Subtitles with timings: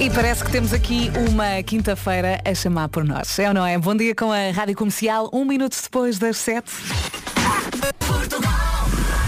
[0.00, 3.38] E parece que temos aqui uma quinta-feira a chamar por nós.
[3.38, 3.76] É ou não é?
[3.76, 6.72] Bom dia com a Rádio Comercial, um minuto depois das sete.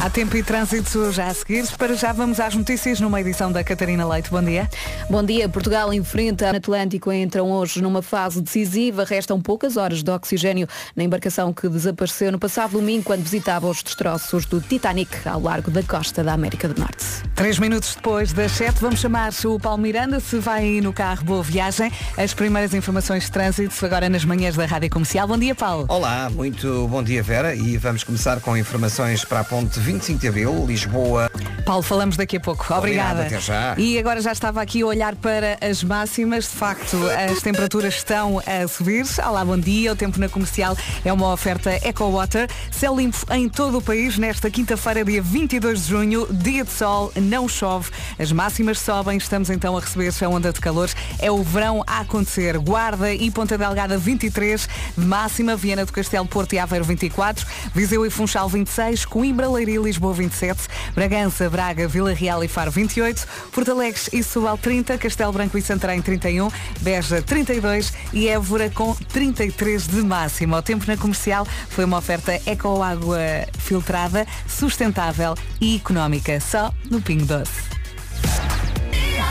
[0.03, 1.65] Há tempo e trânsito já a seguir.
[1.79, 4.31] Para já vamos às notícias numa edição da Catarina Leite.
[4.31, 4.69] Bom dia.
[5.09, 5.49] Bom dia.
[5.49, 9.05] Portugal enfrenta o Atlântico entram hoje numa fase decisiva.
[9.05, 13.81] Restam poucas horas de oxigênio na embarcação que desapareceu no passado domingo quando visitava os
[13.81, 17.07] destroços do Titanic ao largo da costa da América do Norte.
[17.37, 20.19] Três minutos depois das sete, vamos chamar o Paulo Miranda.
[20.19, 21.93] Se vai no carro, boa viagem.
[22.19, 25.29] As primeiras informações de trânsito agora nas manhãs da Rádio Comercial.
[25.29, 25.87] Bom dia, Paulo.
[25.89, 27.55] Olá, muito bom dia, Vera.
[27.55, 31.31] E vamos começar com informações para a ponte 25 de Abril, Lisboa.
[31.67, 32.65] Paulo, falamos daqui a pouco.
[32.75, 33.21] Obrigada.
[33.21, 33.75] Obrigado, até já.
[33.77, 36.45] E agora já estava aqui a olhar para as máximas.
[36.45, 36.97] De facto,
[37.31, 39.05] as temperaturas estão a subir.
[39.25, 39.93] Olá, bom dia.
[39.93, 42.49] O tempo na comercial é uma oferta Eco Water.
[42.71, 46.27] Céu limpo em todo o país nesta quinta-feira, dia 22 de junho.
[46.31, 47.91] Dia de sol, não chove.
[48.19, 49.19] As máximas sobem.
[49.19, 50.91] Estamos então a receber a onda de calor.
[51.19, 52.59] É o verão a acontecer.
[52.59, 55.55] Guarda e Ponta Delgada 23 de máxima.
[55.55, 57.47] Viana do Castelo, Porto e Aveiro 24.
[57.75, 59.05] Viseu e Funchal 26.
[59.05, 60.63] Coimbra, Leiria Lisboa 27.
[60.95, 63.27] Bragança, Braga, Vila Real e Faro 28.
[63.53, 64.99] Porto Alegre e Subal 30.
[64.99, 66.51] Castelo Branco e Santarém 31.
[66.81, 70.59] Beja 32 e Évora com 33 de máxima.
[70.59, 73.19] O tempo na comercial foi uma oferta eco água
[73.59, 76.41] filtrada, sustentável e económica.
[76.41, 77.73] Só no Pingo Doce.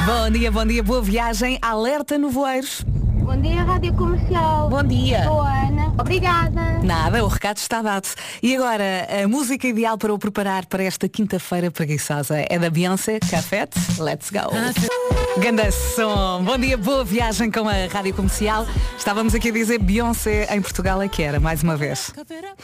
[0.05, 1.59] Bom dia, bom dia, boa viagem.
[1.61, 2.83] Alerta no voeiros.
[3.21, 4.69] Bom dia, Rádio Comercial.
[4.69, 5.23] Bom dia.
[5.23, 5.93] Sou a Ana.
[5.97, 6.79] Obrigada.
[6.83, 8.07] Nada, o recado está dado.
[8.41, 13.19] E agora, a música ideal para o preparar para esta quinta-feira preguiçosa é da Beyoncé,
[13.19, 13.79] Cafete.
[13.99, 14.49] Let's go.
[15.39, 16.43] Ganda som.
[16.43, 18.65] Bom dia, boa viagem com a Rádio Comercial.
[18.97, 22.11] Estávamos aqui a dizer Beyoncé em Portugal é que era, mais uma vez.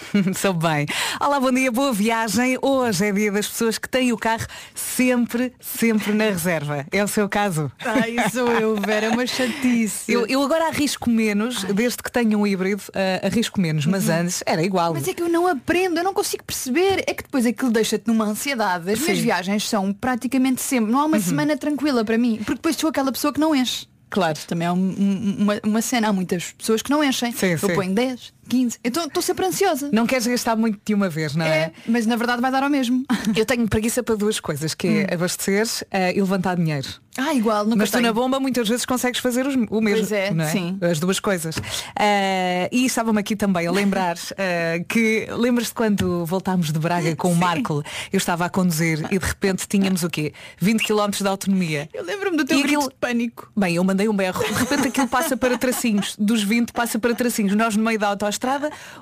[0.35, 0.85] Sou bem.
[1.22, 2.58] Olá, bom dia, boa viagem.
[2.61, 6.85] Hoje é dia das pessoas que têm o carro sempre, sempre na reserva.
[6.91, 7.72] É o seu caso?
[7.80, 10.11] Ai, sou eu, Vera, é uma chatice.
[10.11, 14.44] Eu, eu agora arrisco menos, desde que tenho um híbrido, uh, arrisco menos, mas antes
[14.45, 14.94] era igual.
[14.94, 17.03] Mas é que eu não aprendo, eu não consigo perceber.
[17.08, 18.91] É que depois aquilo deixa-te numa ansiedade.
[18.91, 19.24] As minhas Sim.
[19.24, 20.91] viagens são praticamente sempre.
[20.91, 22.38] Não há uma semana tranquila para mim.
[22.38, 23.88] Porque depois sou aquela pessoa que não enche.
[24.09, 24.40] Claro.
[24.47, 26.08] Também é um- uma, uma cena.
[26.09, 27.31] Há muitas pessoas que não enchem.
[27.34, 27.75] Sim, eu sim.
[27.75, 28.80] ponho 10, 15.
[28.84, 29.90] Então estou sempre ansiosa.
[29.91, 31.50] Não queres gastar muito de uma vez, não é?
[31.58, 33.06] É, mas na verdade vai dar ao mesmo.
[33.35, 36.88] Eu tenho preguiça para duas coisas, que é abastecer eh, e levantar dinheiro.
[37.19, 40.02] Ah, igual, nunca Mas tu na bomba muitas vezes consegues fazer os- o mesmo.
[40.08, 40.46] Pois é, é?
[40.52, 40.78] sim.
[40.81, 41.56] As duas coisas.
[42.00, 47.31] Eh, e estava-me aqui também a lembrar eh, que lembras-te quando voltámos de Braga com
[47.31, 47.84] o Marco,
[48.14, 50.31] eu estava a conduzir e de repente tínhamos o quê?
[50.59, 51.90] 20 km de autonomia.
[51.91, 53.52] Eu lembro-me do teu E grito aquilo- de pânico.
[53.58, 57.16] Bem, eu mandei um berro, de repente aquilo passa para tracinhos, dos 20 passa para
[57.16, 57.56] tracinhos.
[57.56, 58.37] Nós no meio da autoestrada,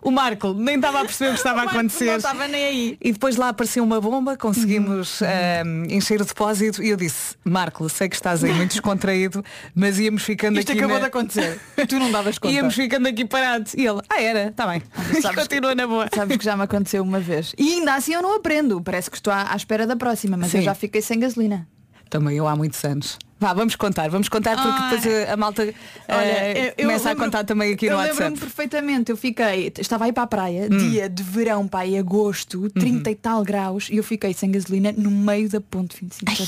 [0.01, 2.05] o Marco nem estava a perceber o que estava a acontecer.
[2.05, 2.97] não estava nem aí.
[3.01, 7.87] E depois lá apareceu uma bomba, conseguimos ahm, encher o depósito e eu disse, Marco,
[7.89, 9.43] sei que estás aí muito descontraído,
[9.73, 10.79] mas íamos ficando Isto aqui.
[10.79, 11.59] acabou na- de acontecer.
[11.87, 12.53] Tu não davas conta.
[12.53, 13.73] Íamos ficando aqui parados.
[13.73, 14.81] E ele, ah era, está bem.
[15.21, 16.07] Sabes continua na boa.
[16.13, 17.53] Sabes que já me aconteceu uma vez.
[17.57, 18.81] E ainda assim eu não aprendo.
[18.81, 20.57] Parece que estou à, à espera da próxima, mas Sim.
[20.59, 21.67] eu já fiquei sem gasolina.
[22.19, 23.17] Também eu há muitos anos.
[23.37, 25.73] Vá, vamos contar, vamos contar porque Ah, depois a, a malta
[26.07, 28.39] eh, começa a contar também aqui eu no lembro-me WhatsApp.
[28.39, 30.77] perfeitamente, eu fiquei, estava aí para a praia, Hum.
[30.77, 35.11] dia de verão, em agosto, 30 e tal graus, e eu fiquei sem gasolina no
[35.11, 36.47] meio da ponte 25 de Abril.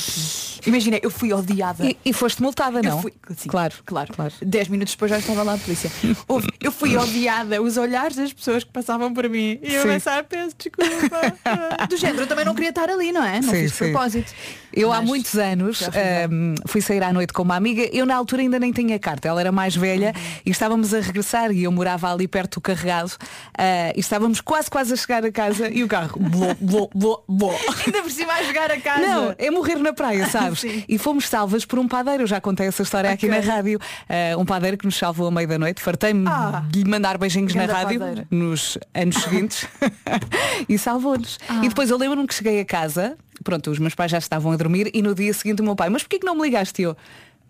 [0.66, 1.85] Imagina, eu fui odiada.
[1.85, 2.91] E, e foste multada, não?
[2.91, 4.34] Eu fui, sim, Claro, claro, claro.
[4.41, 5.91] Dez minutos depois já estava lá a polícia.
[6.25, 9.59] Houve- eu fui odiada, os olhares das pessoas que passavam por mim.
[9.61, 9.89] E eu Sim.
[9.89, 11.34] pensava, peço desculpa.
[11.89, 13.41] Do género, eu também não queria estar ali, não é?
[13.41, 13.91] Não Sim, fiz sim.
[13.91, 14.34] propósito.
[14.80, 16.26] Eu há muitos anos fui lá.
[16.26, 17.84] ahm, fui sair à noite com uma amiga.
[17.92, 19.28] Eu na altura ainda nem tinha carta.
[19.28, 20.14] Ela era mais velha
[20.46, 23.12] e estávamos a regressar e eu morava ali perto do carregado.
[23.58, 26.20] ah, e estávamos quase quase a chegar a casa e o carro.
[26.20, 27.52] Blô, blô, blô, blô.
[27.86, 29.02] Ainda por cima a jogar a casa.
[29.02, 30.64] Não, é morrer na praia, sabes?
[30.88, 32.24] E fomos salvas por um padeiro.
[32.24, 33.40] Eu já contei essa história aqui Ok.
[33.40, 33.80] na rádio.
[34.08, 35.82] Ah, um padeiro que nos salvou à meia da noite.
[35.82, 36.64] Fartei-me Ah.
[36.70, 38.00] de lhe mandar beijinhos na rádio
[38.30, 39.68] nos anos seguintes
[40.70, 41.38] e salvou-nos.
[41.50, 41.62] Ah.
[41.64, 44.56] E depois eu lembro-me que cheguei a casa, pronto, os meus pais já estavam a
[44.58, 46.81] dormir e no dia seguinte o meu pai, mas porquê que não me ligaste?
[46.81, 46.96] Eu,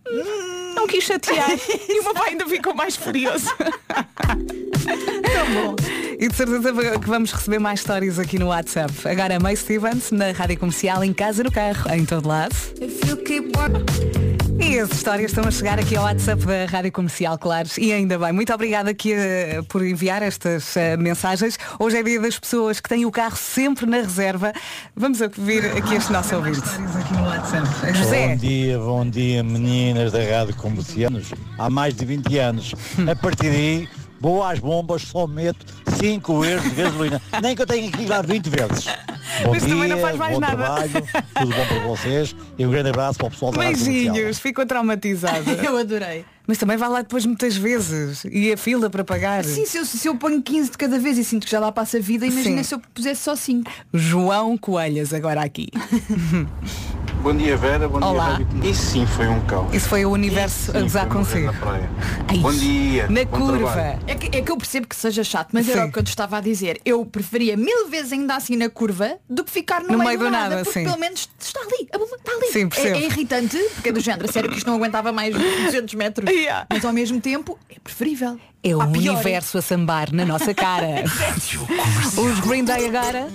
[0.09, 1.49] "Hum, não quis chatear.
[1.89, 3.47] e o meu pai ainda ficou mais furioso.
[3.57, 5.75] Tão bom.
[6.19, 8.93] E de certeza que vamos receber mais histórias aqui no WhatsApp.
[9.05, 12.55] Agora a May Stevens, na Rádio Comercial, em casa, no carro, em todo lado.
[14.59, 17.69] E as histórias estão a chegar aqui ao WhatsApp da Rádio Comercial, claro.
[17.77, 18.31] E ainda bem.
[18.31, 21.57] Muito obrigada aqui eh, por enviar estas eh, mensagens.
[21.79, 24.51] Hoje é dia das pessoas que têm o carro sempre na reserva.
[24.95, 26.61] Vamos ouvir aqui este nosso ouvinte.
[27.93, 28.29] José.
[28.29, 31.11] Bom dia, bom dia meninas da Rádio Comercial.
[31.57, 32.75] Há mais de 20 anos.
[33.09, 35.65] A partir daí, vou às bombas, só meto
[35.97, 37.21] 5 euros de gasolina.
[37.41, 38.85] Nem que eu tenha que ir lá 20 vezes.
[39.43, 40.55] Bom Mas dia, também não faz mais bom nada.
[40.55, 40.91] trabalho,
[41.35, 43.59] tudo bom para vocês e um grande abraço para o pessoal da.
[43.59, 45.51] Beijinhos, ficou traumatizada.
[45.63, 46.25] Eu adorei.
[46.47, 48.23] Mas também vai lá depois muitas vezes.
[48.31, 49.43] E a fila para pagar.
[49.43, 51.73] Sim, se eu, se eu ponho 15 de cada vez e sinto que já lá
[51.73, 52.63] passa a vida, imagina Sim.
[52.63, 53.69] se eu pusesse só 5.
[53.93, 55.67] João Coelhas agora aqui.
[57.27, 58.23] Bom dia Vera, bom Olá.
[58.23, 58.71] dia Rádio Comercial.
[58.71, 59.75] Isso sim foi um caos.
[59.75, 61.67] Isso foi o universo a Sim, gozar foi morrer consigo.
[62.29, 63.07] Ai, Bom dia.
[63.09, 63.99] Na bom curva.
[64.07, 65.73] É que, é que eu percebo que seja chato, mas Sim.
[65.73, 66.79] era o que eu te estava a dizer.
[66.85, 70.19] Eu preferia mil vezes ainda assim na curva do que ficar no, No meio, meio
[70.19, 70.85] do nada, nada, porque sim.
[70.85, 72.47] pelo menos está ali, a bomba está ali.
[72.47, 72.95] Sim, é, percebo.
[72.95, 76.31] é irritante, porque é do género, a sério que isto não aguentava mais 200 metros.
[76.31, 76.65] Yeah.
[76.69, 78.39] Mas ao mesmo tempo é preferível.
[78.63, 79.15] É o pior.
[79.15, 81.03] universo a sambar na nossa cara.
[82.15, 83.27] Os Green Day agora.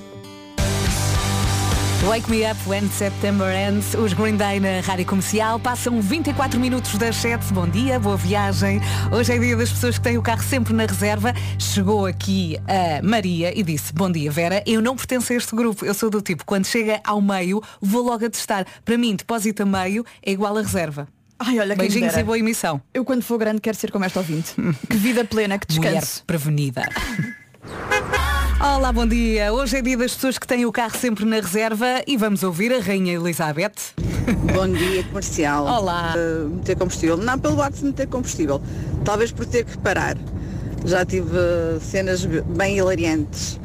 [2.09, 3.95] Wake Me Up When September Ends.
[3.95, 5.61] Os Green Day na Rádio Comercial.
[5.61, 7.53] Passam 24 minutos das 7.
[7.53, 8.81] Bom dia, boa viagem.
[9.13, 11.33] Hoje é dia das pessoas que têm o carro sempre na reserva.
[11.59, 15.85] Chegou aqui a Maria e disse, bom dia Vera, eu não pertenço a este grupo.
[15.85, 18.67] Eu sou do tipo, quando chega ao meio, vou logo a testar.
[18.85, 21.07] Para mim, depósito a meio é igual a reserva.
[21.39, 22.81] Ai, olha Beijinhos e boa emissão.
[22.93, 24.55] Eu quando for grande quero ser como esta ouvinte.
[24.91, 26.25] que vida plena, que Mulher descanso.
[26.27, 26.83] prevenida.
[28.63, 29.53] Olá, bom dia.
[29.53, 32.73] Hoje é dia das pessoas que têm o carro sempre na reserva e vamos ouvir
[32.73, 33.73] a Rainha Elizabeth.
[34.55, 35.67] Bom dia, comercial.
[35.67, 36.15] Olá.
[36.17, 37.17] Uh, meter combustível.
[37.17, 38.63] Não pelo facto de meter combustível.
[39.05, 40.17] Talvez por ter que parar.
[40.85, 43.59] Já tive uh, cenas bem hilariantes.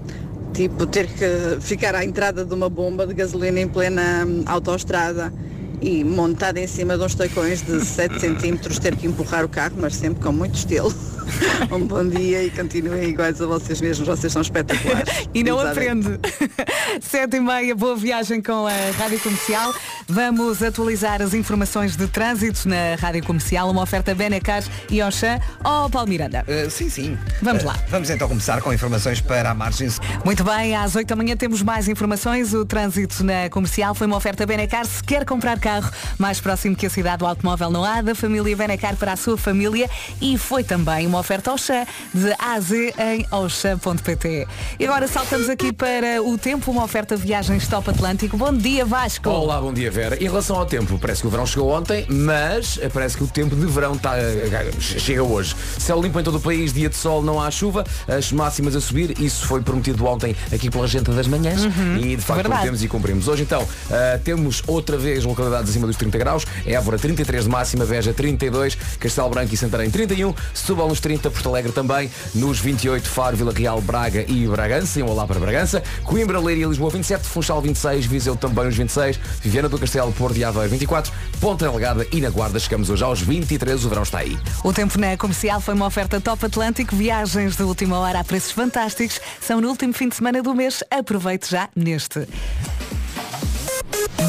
[0.52, 5.32] Tipo, ter que ficar à entrada de uma bomba de gasolina em plena hum, autoestrada
[5.80, 9.76] e montada em cima de uns tacões de 7 centímetros ter que empurrar o carro,
[9.78, 10.92] mas sempre com muito estilo.
[11.72, 14.08] um bom dia e continuem iguais a vocês mesmos.
[14.08, 15.28] Vocês são espetaculares.
[15.34, 16.20] E não aprende.
[17.02, 19.74] Sete e meia, boa viagem com a Rádio Comercial.
[20.08, 23.70] Vamos atualizar as informações de trânsito na Rádio Comercial.
[23.70, 25.40] Uma oferta Benecar e Oxã.
[25.64, 26.44] Oh, Paulo Miranda.
[26.48, 27.18] Uh, sim, sim.
[27.42, 27.76] Vamos Uh, lá.
[27.90, 29.90] Vamos então começar com informações para a margem.
[30.24, 32.54] Muito bem, às 8 da manhã temos mais informações.
[32.54, 34.86] O trânsito na comercial foi uma oferta Benecar.
[34.86, 38.56] Se quer comprar carro mais próximo que a cidade do automóvel não há, da família
[38.56, 39.90] Benecar para a sua família.
[40.22, 44.48] E foi também uma oferta Oxã, de A a Z em oxã.pt.
[44.80, 48.38] E agora saltamos aqui para o tempo, uma oferta viagens Top Atlântico.
[48.38, 49.30] Bom dia, Vasco.
[49.30, 50.16] Olá, bom dia Vera.
[50.16, 53.56] Em relação ao tempo, parece que o verão chegou ontem, mas parece que o tempo
[53.56, 55.56] de verão tá, eh, chega hoje.
[55.78, 58.82] Céu limpo em todo o país, dia de sol, não há chuva, as máximas a
[58.82, 61.62] subir, isso foi prometido ontem aqui pela gente das manhãs
[62.00, 62.48] e de facto verdade.
[62.48, 63.28] prometemos e cumprimos.
[63.28, 67.86] Hoje então eh, temos outra vez localidades acima dos 30 graus, Évora 33 de máxima,
[67.86, 73.08] Veja 32, Castelo Branco e Santarém 31, Setúbal nos 30, Porto Alegre também, nos 28
[73.08, 76.92] Faro, Vila Real, Braga e Bragança, e um olá para Bragança, Coimbra, Leiria e Lisboa
[76.92, 81.10] 27, Funchal 26, Viseu também nos 26, Viana do Castelo, Porto e Aveiro 24,
[81.40, 84.38] Ponta Delgada e na Guarda chegamos hoje aos 23, o verão está aí.
[84.66, 88.52] O tempo na comercial foi uma oferta Top Atlântico, viagens de última hora a preços
[88.52, 89.22] fantásticos.
[89.40, 90.84] São no último fim de semana do mês.
[90.92, 92.28] Aproveite já neste.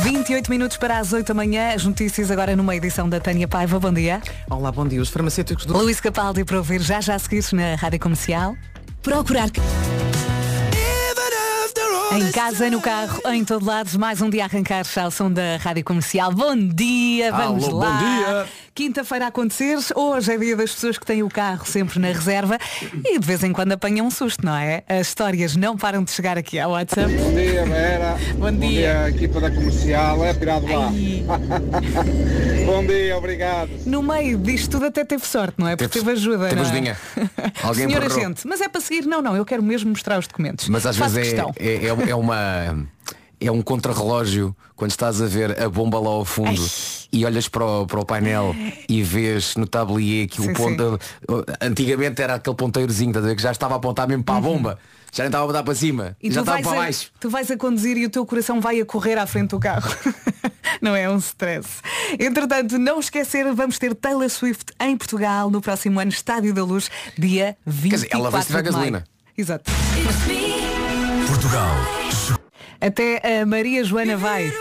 [0.02, 1.72] 28 minutos para as 8 da manhã.
[1.74, 3.80] As notícias agora numa edição da Tânia Paiva.
[3.80, 4.20] Bom dia.
[4.48, 5.00] Olá, bom dia.
[5.00, 8.56] Os farmacêuticos do Luís Capaldi para ouvir já já a seguir na Rádio Comercial.
[9.02, 9.48] Procurar.
[12.10, 15.56] Em casa, no carro, em todo lado, mais um dia a arrancar ao som da
[15.58, 16.32] Rádio Comercial.
[16.32, 17.98] Bom dia, vamos Alô, bom lá.
[17.98, 18.46] dia.
[18.78, 22.56] Quinta-feira a acontecer, hoje é dia das pessoas que têm o carro sempre na reserva
[23.04, 24.84] e de vez em quando apanham um susto, não é?
[24.88, 27.12] As histórias não param de chegar aqui ao WhatsApp.
[27.12, 28.16] Bom dia, Vera.
[28.36, 29.08] Bom dia.
[29.08, 30.24] equipa da comercial.
[30.24, 30.92] É pirado lá.
[32.66, 33.68] Bom dia, obrigado.
[33.84, 35.74] No meio disto tudo até teve sorte, não é?
[35.74, 36.44] Porque teve ajuda.
[36.50, 36.66] Teve não é?
[36.66, 36.96] ajudinha.
[37.60, 38.22] Alguém Senhor empurrou.
[38.26, 39.06] agente, mas é para seguir?
[39.06, 40.68] Não, não, eu quero mesmo mostrar os documentos.
[40.68, 41.52] Mas às Faço vezes é, questão.
[41.58, 42.86] é, é- é uma.
[43.40, 46.60] É um contrarrelógio quando estás a ver a bomba lá ao fundo
[47.12, 48.54] e olhas para o, para o painel
[48.88, 51.00] e vês no tablier que Sim, o ponto.
[51.60, 54.40] Antigamente era aquele ponteirozinho, estás a ver, que já estava a apontar mesmo para a
[54.40, 54.78] bomba.
[55.12, 56.04] Já nem estava a apontar para cima.
[56.04, 56.14] Uhum.
[56.22, 57.10] E já estava para a, baixo.
[57.18, 59.90] tu vais a conduzir e o teu coração vai a correr à frente do carro.
[60.82, 61.80] não é um stress.
[62.18, 66.90] Entretanto, não esquecer, vamos ter Taylor Swift em Portugal no próximo ano, Estádio da Luz,
[67.16, 68.92] dia 24 dizer, ela vai se tiver de maio.
[68.92, 69.04] gasolina.
[69.36, 69.70] Exato.
[71.26, 72.07] Portugal.
[72.80, 74.52] Até a Maria Joana vai.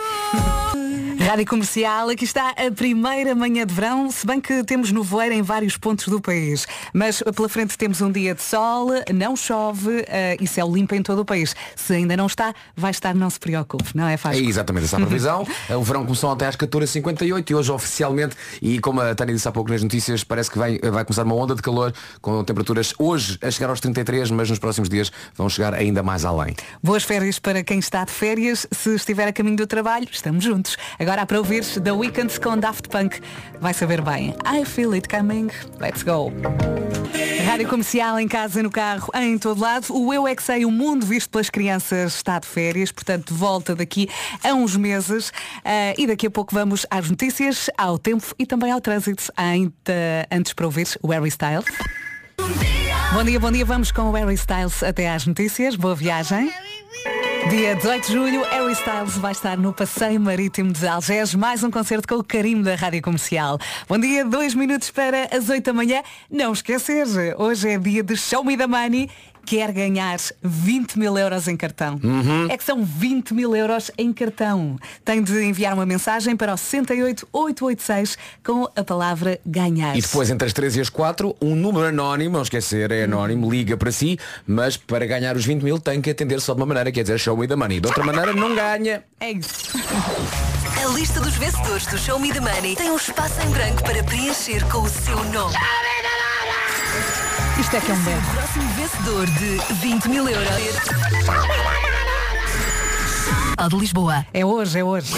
[1.27, 5.41] Rádio Comercial, aqui está a primeira manhã de verão, se bem que temos nevoeiro em
[5.41, 6.65] vários pontos do país.
[6.93, 11.03] Mas pela frente temos um dia de sol, não chove eh, e céu limpo em
[11.03, 11.53] todo o país.
[11.75, 14.47] Se ainda não está, vai estar, não se preocupe, não é É fácil.
[14.47, 15.45] exatamente essa a previsão.
[15.77, 19.51] o verão começou até às 14h58 e hoje oficialmente, e como a Tânia disse há
[19.51, 23.37] pouco nas notícias, parece que vai, vai começar uma onda de calor com temperaturas hoje
[23.41, 26.55] a chegar aos 33, mas nos próximos dias vão chegar ainda mais além.
[26.81, 28.65] Boas férias para quem está de férias.
[28.71, 30.77] Se estiver a caminho do trabalho, estamos juntos.
[30.97, 33.19] Agora para ouvir The Weeknd com Daft Punk.
[33.59, 34.35] Vai saber bem.
[34.45, 35.49] I feel it coming.
[35.79, 36.31] Let's go.
[37.45, 39.85] Rádio Comercial em casa, no carro, em todo lado.
[39.89, 43.73] O Eu é que sei, o mundo visto pelas crianças está de férias, portanto volta
[43.73, 44.09] daqui
[44.43, 45.31] a uns meses.
[45.63, 49.31] Ah, e daqui a pouco vamos às notícias, ao tempo e também ao trânsito.
[49.35, 51.65] Ainda antes para ouvir o Harry Styles.
[53.13, 53.65] Bom dia, bom dia.
[53.65, 55.75] Vamos com o Harry Styles até às notícias.
[55.75, 56.51] Boa viagem.
[57.49, 61.71] Dia 18 de julho, Harry Styles vai estar no Passeio Marítimo de Algés, mais um
[61.71, 63.57] concerto com o carimbo da Rádio Comercial.
[63.87, 66.03] Bom dia, dois minutos para as 8 da manhã.
[66.29, 67.05] Não esquecer,
[67.37, 69.09] hoje é dia de Show Me the Money.
[69.47, 71.97] Quer ganhar 20 mil euros em cartão.
[72.49, 74.77] É que são 20 mil euros em cartão.
[75.05, 79.95] Tem de enviar uma mensagem para o 68886 com a palavra ganhar.
[79.95, 83.49] E depois entre as 3 e as 4, um número anónimo, não esquecer, é anónimo,
[83.49, 86.65] liga para si, mas para ganhar os 20 mil tem que atender só de uma
[86.65, 87.79] maneira, quer dizer, show me the money.
[87.79, 89.01] De outra maneira não ganha.
[89.17, 89.77] É isso.
[90.83, 94.03] A lista dos vencedores do Show Me the Money tem um espaço em branco para
[94.03, 95.55] preencher com o seu nome.
[97.59, 98.21] Isto é que é um belo.
[98.21, 100.47] O próximo vencedor de 20 mil euros.
[103.57, 104.25] Ao de Lisboa.
[104.33, 105.13] É hoje, é hoje.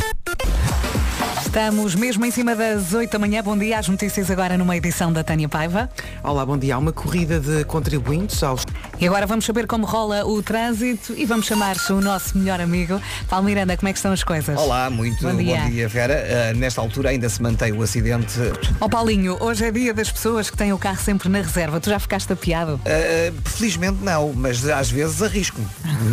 [1.50, 3.42] Estamos mesmo em cima das 8 da manhã.
[3.42, 3.80] Bom dia.
[3.80, 5.90] As notícias agora numa edição da Tânia Paiva.
[6.24, 6.76] Olá, bom dia.
[6.76, 8.64] Há uma corrida de contribuintes aos.
[9.00, 13.02] E agora vamos saber como rola o trânsito e vamos chamar o nosso melhor amigo.
[13.28, 14.60] Paulo Miranda, como é que estão as coisas?
[14.60, 15.62] Olá, muito Bom bom dia.
[15.62, 16.24] dia, Vera.
[16.52, 18.36] Ah, nesta altura ainda se mantém o acidente.
[18.80, 21.80] Ó Paulinho, hoje é dia das pessoas que têm o carro sempre na reserva.
[21.80, 22.80] Tu já ficaste apiado?
[22.86, 25.66] Ah, felizmente não, mas às vezes arrisco-me.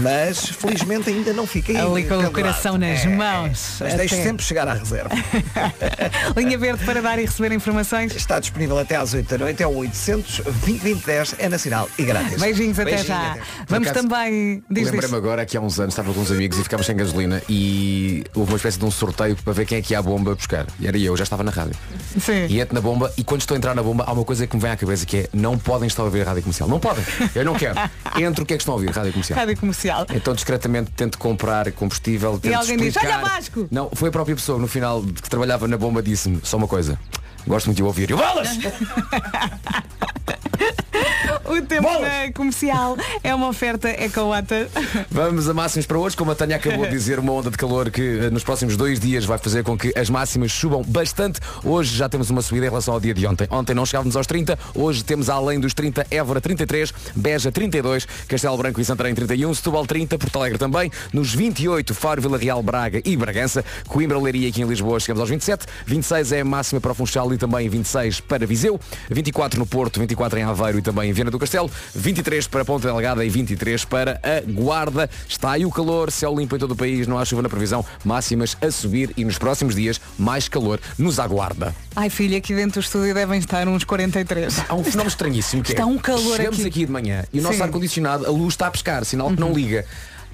[0.03, 3.77] Mas felizmente ainda não fiquei Ali com o coração nas É, mãos.
[3.81, 4.25] Mas deixo Até.
[4.25, 5.11] sempre chegar à reserva.
[6.37, 8.15] Linha verde para dar e receber informações.
[8.15, 12.41] Está disponível até às 8 da noite, é o 800 2010 é nacional e grátis.
[12.41, 13.33] Beijinhos até Beijinho, já.
[13.33, 13.41] até.
[13.69, 14.63] Vamos acaso, também.
[14.71, 14.91] Diz, diz.
[14.93, 18.25] Lembrei-me agora que há uns anos estava com uns amigos e ficámos sem gasolina e
[18.35, 20.67] houve uma espécie de um sorteio para ver quem é que ia à bomba buscar.
[20.81, 21.77] E era eu, já estava na rádio.
[22.21, 22.47] Sim.
[22.49, 24.57] E entro na bomba e quando estou a entrar na bomba há uma coisa que
[24.57, 26.69] me vem à cabeça que é não podem estar a ouvir a rádio comercial.
[26.69, 27.05] Não podem.
[27.35, 27.79] Eu não quero.
[28.17, 29.39] Entro o que é que estão a ouvir, rádio comercial.
[29.39, 30.07] Rádio comercial.
[30.15, 32.39] Então discretamente tento comprar combustível.
[32.39, 33.23] tento alguém diz, explicar.
[33.23, 36.57] "Olha, Vasco!" Não, foi a própria pessoa no final que trabalhava na bomba disse-me só
[36.57, 36.99] uma coisa.
[37.47, 38.11] Gosto muito de ouvir.
[38.11, 38.59] Eu, bolas!
[41.47, 41.89] O tempo
[42.35, 44.69] comercial é uma oferta EcoWater.
[45.11, 46.17] Vamos a máximas para hoje.
[46.17, 48.99] Como a Tânia acabou de dizer, uma onda de calor que eh, nos próximos dois
[48.99, 51.41] dias vai fazer com que as máximas subam bastante.
[51.65, 53.47] Hoje já temos uma subida em relação ao dia de ontem.
[53.51, 58.57] Ontem não chegávamos aos 30, hoje temos além dos 30, Évora 33, Beja 32, Castelo
[58.57, 63.01] Branco e Santarém 31, Setúbal 30, Porto Alegre também, nos 28, Faro, Vila Real, Braga
[63.05, 66.93] e Bragança, Coimbra, Leiria aqui em Lisboa chegamos aos 27, 26 é a máxima para
[66.93, 71.11] o Funchal e também 26 para Viseu, 24 no Porto, 24 em Aveiro e também
[71.11, 75.11] em Viana do Castelo, 23 para Ponta Delgada e 23 para a Guarda.
[75.29, 77.85] Está aí o calor, céu limpo em todo o país, não há chuva na previsão,
[78.05, 81.75] máximas a subir e nos próximos dias mais calor nos aguarda.
[81.95, 84.63] Ai filha, aqui dentro do estúdio devem estar uns 43.
[84.69, 86.69] Há um fenómeno estranhíssimo que Está é, um calor Chegamos aqui.
[86.69, 86.87] aqui.
[86.87, 87.57] de manhã e o nosso.
[87.57, 87.65] Uhum.
[87.65, 89.85] ar-condicionado, a luz está a pescar, sinal que não liga.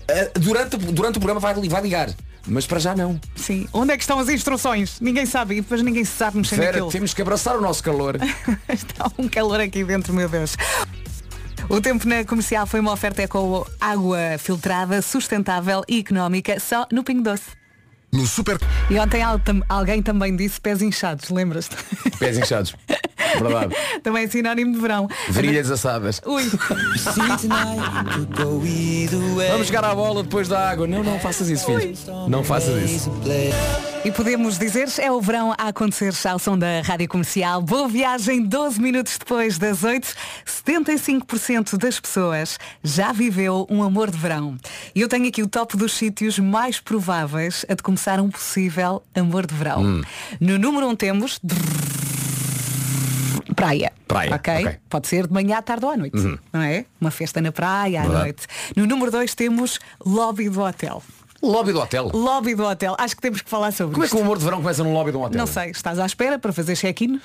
[0.08, 2.10] Ah, durante, durante o programa vai, vai ligar,
[2.46, 3.20] mas para já não.
[3.36, 3.68] Sim.
[3.72, 5.00] Onde é que estão as instruções?
[5.00, 6.90] Ninguém sabe e depois ninguém se sabe mexer Vera, naquilo.
[6.90, 8.16] temos que abraçar o nosso calor.
[8.68, 10.56] Está um calor aqui dentro, meu Deus.
[11.68, 17.04] O tempo na comercial foi uma oferta com água filtrada, sustentável e económica, só no
[17.04, 17.50] Pingo Doce.
[18.12, 18.58] No Super.
[18.90, 19.22] E ontem
[19.68, 21.76] alguém também disse pés inchados, lembras-te?
[22.18, 22.74] Pés inchados.
[23.40, 23.74] Verdade.
[24.02, 25.08] também é sinónimo de verão.
[25.28, 26.20] Virilhas assadas.
[26.26, 26.44] Ui.
[29.50, 30.86] Vamos chegar à bola depois da água.
[30.86, 31.94] Não, não faças isso, filho.
[32.28, 33.10] Não faças isso.
[34.04, 37.62] E podemos dizer, é o verão a acontecer ao som da Rádio Comercial.
[37.62, 40.08] Boa viagem, 12 minutos depois das 8.
[40.44, 44.56] 75% das pessoas já viveu um amor de verão.
[44.92, 49.04] E eu tenho aqui o top dos sítios mais prováveis a de começar um possível
[49.14, 49.82] amor de verão.
[49.82, 50.02] Hum.
[50.40, 51.40] No número 1 temos...
[53.66, 53.92] Praia.
[54.08, 54.78] Praia, ok?
[54.88, 56.16] Pode ser de manhã à tarde ou à noite.
[56.16, 56.38] Uhum.
[56.52, 56.84] Não é?
[57.00, 58.22] Uma festa na praia à Verdade.
[58.24, 58.46] noite.
[58.76, 61.02] No número 2 temos lobby do hotel.
[61.40, 62.08] Lobby do hotel.
[62.14, 62.94] Lobby do hotel.
[62.98, 64.14] Acho que temos que falar sobre Como é isto.
[64.16, 65.38] que o amor de verão começa num lobby de um hotel?
[65.38, 67.20] Não sei, estás à espera para fazer check-in?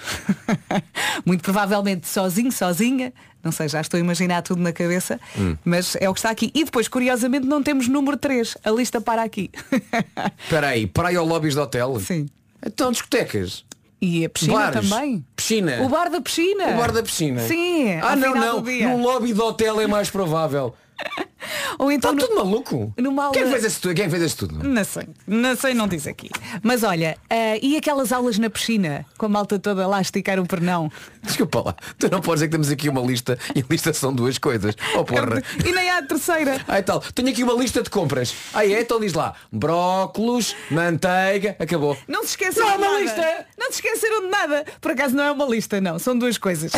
[1.25, 3.13] Muito provavelmente sozinho, sozinha.
[3.43, 5.55] Não sei, já estou a imaginar tudo na cabeça, Hum.
[5.63, 6.51] mas é o que está aqui.
[6.53, 8.57] E depois, curiosamente, não temos número 3.
[8.63, 9.51] A lista para aqui.
[10.43, 11.99] Espera aí, praia ou lobbies de hotel?
[11.99, 12.27] Sim.
[12.65, 13.63] Então discotecas.
[14.01, 14.89] E a piscina Bares.
[14.89, 15.25] também.
[15.35, 15.81] Piscina.
[15.81, 16.67] O bar da piscina.
[16.67, 17.41] O bar da piscina.
[17.41, 17.99] Sim.
[18.01, 18.61] Ah, não, não.
[18.61, 18.71] do.
[18.71, 20.75] Num lobby de hotel é mais provável.
[21.79, 22.93] Ou então Está tudo maluco.
[22.97, 23.33] numa aula...
[23.33, 23.93] Quem fez tudo?
[23.95, 24.67] Quem fez isso tudo?
[24.67, 26.29] Não sei, não sei, não diz aqui.
[26.63, 30.39] Mas olha, eh, e aquelas aulas na piscina, com a malta toda lá a esticar
[30.39, 30.91] o pernão?
[31.23, 31.75] Desculpa lá.
[31.99, 34.75] Tu não podes dizer que temos aqui uma lista e a lista são duas coisas.
[34.95, 35.41] Oh porra.
[35.65, 36.61] E nem há a terceira.
[36.67, 38.33] Ai tal, tenho aqui uma lista de compras.
[38.53, 39.33] Aí é, então diz lá.
[39.51, 41.97] Brócolos, manteiga, acabou.
[42.07, 43.03] Não se esqueceram Não é de uma nada.
[43.03, 43.45] lista.
[43.57, 44.65] Não se esqueceram de nada.
[44.79, 45.99] Por acaso não é uma lista, não.
[45.99, 46.71] São duas coisas.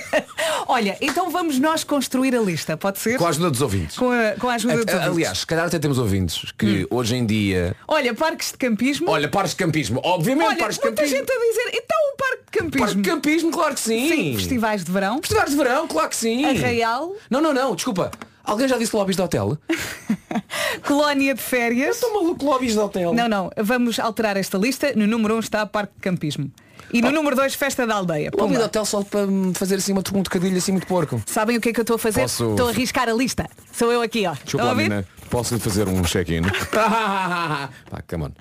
[0.68, 3.18] Olha, então vamos nós construir a lista, pode ser?
[3.18, 3.96] Com a ajuda dos ouvintes.
[4.00, 4.94] Com a, com a ajuda ouvintes.
[4.94, 7.76] Aliás, se calhar até temos ouvintes que hoje em dia.
[7.86, 9.10] Olha, parques de campismo.
[9.10, 10.00] Olha, pares de campismo.
[10.02, 11.18] Obviamente, Olha, pares de muita campismo.
[11.18, 12.86] gente a dizer, então o parque de campismo.
[12.86, 14.08] Parque de campismo, claro que sim.
[14.08, 15.18] Sim, festivais de verão.
[15.18, 16.46] Festivais de verão, claro que sim.
[16.46, 17.14] Arraial.
[17.28, 18.10] Não, não, não, desculpa.
[18.42, 19.58] Alguém já disse lobbies de hotel?
[20.88, 21.96] Colónia de férias.
[21.96, 23.12] Estou maluco, lobbies de hotel.
[23.12, 24.94] Não, não, vamos alterar esta lista.
[24.96, 26.50] No número 1 um está Parque de Campismo.
[26.92, 28.30] E no número 2, Festa da Aldeia.
[28.30, 28.64] Pumba.
[28.64, 31.22] hotel só para me fazer assim uma um trocadilho assim muito porco.
[31.26, 32.22] Sabem o que é que eu estou a fazer?
[32.22, 33.46] Posso- Estou a arriscar a lista.
[33.72, 34.32] Sou eu aqui, ó.
[34.32, 34.82] Estão Desculpa a lá, ouvir?
[34.88, 35.06] menina.
[35.30, 36.42] Posso lhe fazer um check-in?
[36.72, 37.68] Pá,
[38.08, 38.32] come on.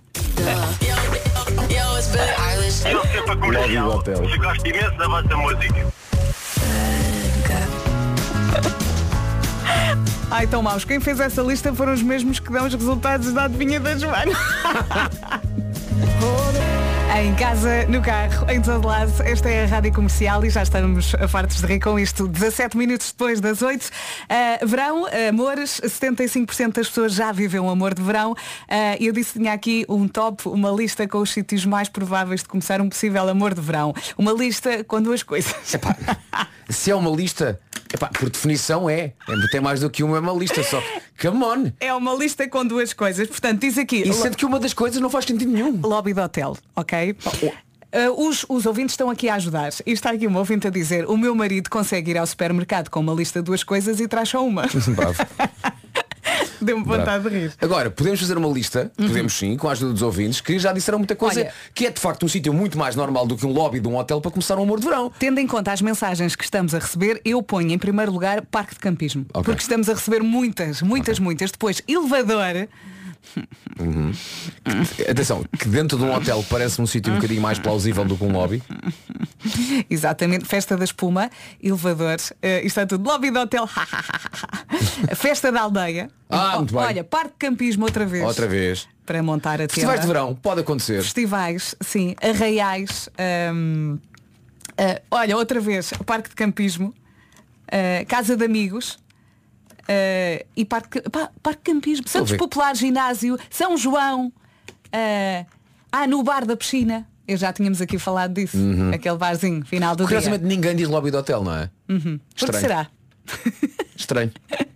[1.70, 3.90] Eu sempre a comercial.
[3.90, 4.30] Lobby do hotel.
[4.30, 5.88] Eu gosto imenso da vossa música.
[10.32, 10.86] Ai, tão maus.
[10.86, 14.32] Quem fez essa lista foram os mesmos que dão os resultados da adivinha da Joana.
[17.18, 21.12] Em casa, no carro, em todo lado, esta é a Rádio Comercial e já estamos
[21.28, 22.28] fartos de rir com isto.
[22.28, 23.90] 17 minutos depois das 8.
[24.30, 28.36] Ah, verão, amores, 75% das pessoas já vivem um amor de verão.
[28.70, 32.42] Ah, eu disse que tinha aqui um top, uma lista com os sítios mais prováveis
[32.42, 33.94] de começar um possível amor de verão.
[34.16, 35.54] Uma lista com duas coisas.
[36.70, 37.60] Se é uma lista,
[37.92, 39.00] epá, por definição é.
[39.00, 39.14] é.
[39.52, 40.82] Tem mais do que uma, é uma lista só.
[41.20, 41.72] Come on.
[41.80, 43.28] É uma lista com duas coisas.
[43.28, 44.08] Portanto, diz aqui.
[44.08, 45.80] E sendo que uma das coisas não faz sentido nenhum.
[45.82, 46.99] Lobby de hotel, ok?
[47.92, 49.72] Uh, os, os ouvintes estão aqui a ajudar.
[49.86, 53.00] E está aqui um ouvinte a dizer, o meu marido consegue ir ao supermercado com
[53.00, 54.68] uma lista de duas coisas e traz só uma.
[54.96, 55.26] Bravo.
[56.62, 57.54] Deu-me vontade de rir.
[57.62, 60.98] Agora, podemos fazer uma lista, podemos sim, com a ajuda dos ouvintes, que já disseram
[60.98, 63.52] muita coisa, Olha- que é de facto um sítio muito mais normal do que um
[63.52, 65.12] lobby de um hotel para começar um amor de verão.
[65.18, 68.74] Tendo em conta as mensagens que estamos a receber, eu ponho em primeiro lugar parque
[68.74, 69.26] de campismo.
[69.34, 69.44] Ok.
[69.44, 71.50] Porque estamos a receber muitas, muitas, muitas.
[71.52, 72.68] Depois, elevador.
[73.80, 74.12] Uhum.
[75.10, 78.24] Atenção, que dentro de um hotel parece um sítio um bocadinho mais plausível do que
[78.24, 78.62] um lobby.
[79.90, 81.30] Exatamente, festa da espuma,
[81.62, 83.68] elevador, eh, isto é tudo, lobby de hotel,
[85.16, 86.10] festa da aldeia.
[86.30, 86.84] Ah, muito bem.
[86.84, 88.24] Olha, parque de campismo outra vez.
[88.24, 88.88] Outra vez.
[89.06, 89.74] Para montar a tenda.
[89.74, 91.02] Festivais de verão, pode acontecer.
[91.02, 93.10] Festivais, sim, arraiais.
[93.54, 93.98] hum,
[94.78, 96.94] ah, olha, outra vez, parque de campismo,
[97.72, 99.00] ah, casa de amigos.
[99.90, 102.38] Ah, e parque, pá, parque campismo, Santos ver.
[102.38, 104.32] Popular, ginásio, São João,
[104.94, 105.46] ah,
[105.92, 107.08] ah, no bar da piscina.
[107.28, 108.92] Eu já tínhamos aqui falado disso, Uhum.
[108.94, 110.08] aquele barzinho, final do dia.
[110.08, 111.70] Curiosamente ninguém diz lobby de hotel, não é?
[111.88, 112.18] Uhum.
[112.18, 112.60] Por que Estranho.
[112.62, 112.88] será?
[113.96, 114.32] Estranho.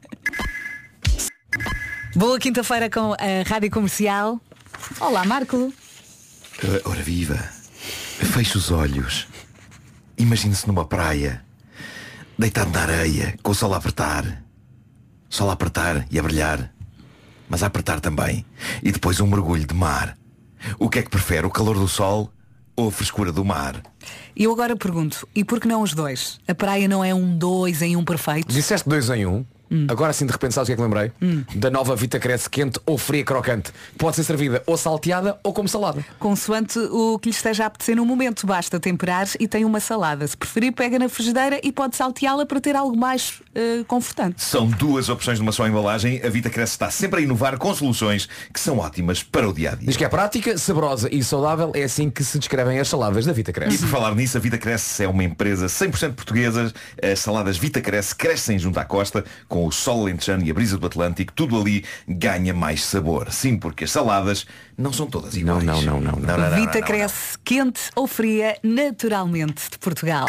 [2.16, 4.40] Boa quinta-feira com a Rádio Comercial.
[5.00, 5.74] Olá, Marco.
[6.64, 7.36] Ora, ora viva.
[7.36, 9.28] Feche os olhos.
[10.18, 11.44] Imagine-se numa praia.
[12.38, 14.43] Deitado na areia, com o sol a apertar.
[15.34, 16.72] Sol a apertar e a brilhar.
[17.50, 18.46] Mas a apertar também.
[18.84, 20.16] E depois um mergulho de mar.
[20.78, 22.32] O que é que prefere, o calor do sol
[22.76, 23.82] ou a frescura do mar?
[24.36, 26.40] E eu agora pergunto, e por que não os dois?
[26.48, 28.54] A praia não é um dois em um perfeito?
[28.54, 29.44] Disseste dois em um.
[29.90, 31.12] Agora assim de repente sabes o que é que lembrei?
[31.22, 31.44] Hum.
[31.56, 33.72] Da nova Vita Cresce quente ou fria crocante.
[33.98, 36.06] Pode ser servida ou salteada ou como salada.
[36.20, 40.28] Consoante o que lhe esteja a apetecer no momento, basta temperar e tem uma salada.
[40.28, 44.42] Se preferir, pega na frigideira e pode salteá-la para ter algo mais eh, confortante.
[44.42, 46.22] São duas opções numa só embalagem.
[46.24, 49.72] A Vita Cresce está sempre a inovar com soluções que são ótimas para o dia
[49.72, 49.88] a dia.
[49.88, 51.72] Diz que é prática, saborosa e saudável.
[51.76, 53.78] É assim que se descrevem as saladas da Vita E Cresce.
[53.80, 56.74] por falar nisso, a Vita Cresce é uma empresa 100% portuguesa.
[57.02, 60.78] As saladas Vita Cresce crescem junto à costa, com o sol alentejano e a brisa
[60.78, 61.34] do Atlântico.
[61.34, 63.32] Tudo ali ganha mais sabor.
[63.32, 64.46] Sim, porque as saladas
[64.78, 65.64] não são todas iguais.
[65.64, 66.56] não, não, não, não.
[66.56, 70.28] Vita cresce quente ou fria, naturalmente de Portugal.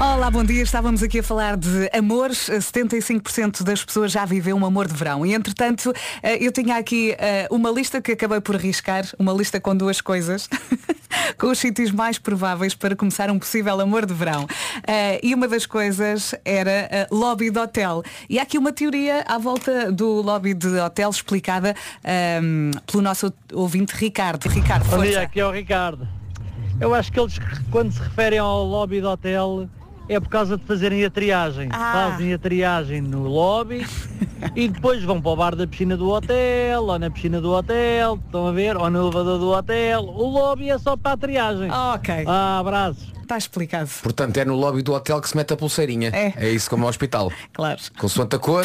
[0.00, 0.62] Olá, bom dia.
[0.62, 2.48] Estávamos aqui a falar de amores.
[2.48, 5.24] 75% das pessoas já viveu um amor de verão.
[5.26, 9.60] E, entretanto, eh, eu tinha aqui eh, uma lista que acabei por arriscar, uma lista
[9.60, 10.48] com duas coisas,
[11.38, 14.46] com os sítios mais prováveis para começar um possível amor de verão.
[14.86, 18.02] Eh, E uma das coisas era lobby de hotel.
[18.28, 23.32] E há aqui uma teoria à volta do lobby de hotel explicada ehm, pelo nosso
[23.52, 24.46] ouvinte Ricardo.
[24.48, 25.20] Ricardo, Bom dia, força.
[25.22, 26.17] aqui é o Ricardo.
[26.80, 27.38] Eu acho que eles,
[27.70, 29.68] quando se referem ao lobby do hotel,
[30.08, 31.68] é por causa de fazerem a triagem.
[31.72, 32.10] Ah.
[32.10, 33.86] Fazem a triagem no lobby
[34.54, 38.18] e depois vão para o bar da piscina do hotel, ou na piscina do hotel,
[38.24, 40.02] estão a ver, ou no elevador do hotel.
[40.02, 41.70] O lobby é só para a triagem.
[41.70, 42.24] ok.
[42.26, 43.12] Ah, abraços.
[43.20, 43.90] Está explicado.
[44.02, 46.10] Portanto, é no lobby do hotel que se mete a pulseirinha.
[46.14, 47.30] É, isso como ao hospital.
[47.52, 47.78] Claro.
[47.98, 48.64] Consoante a cor,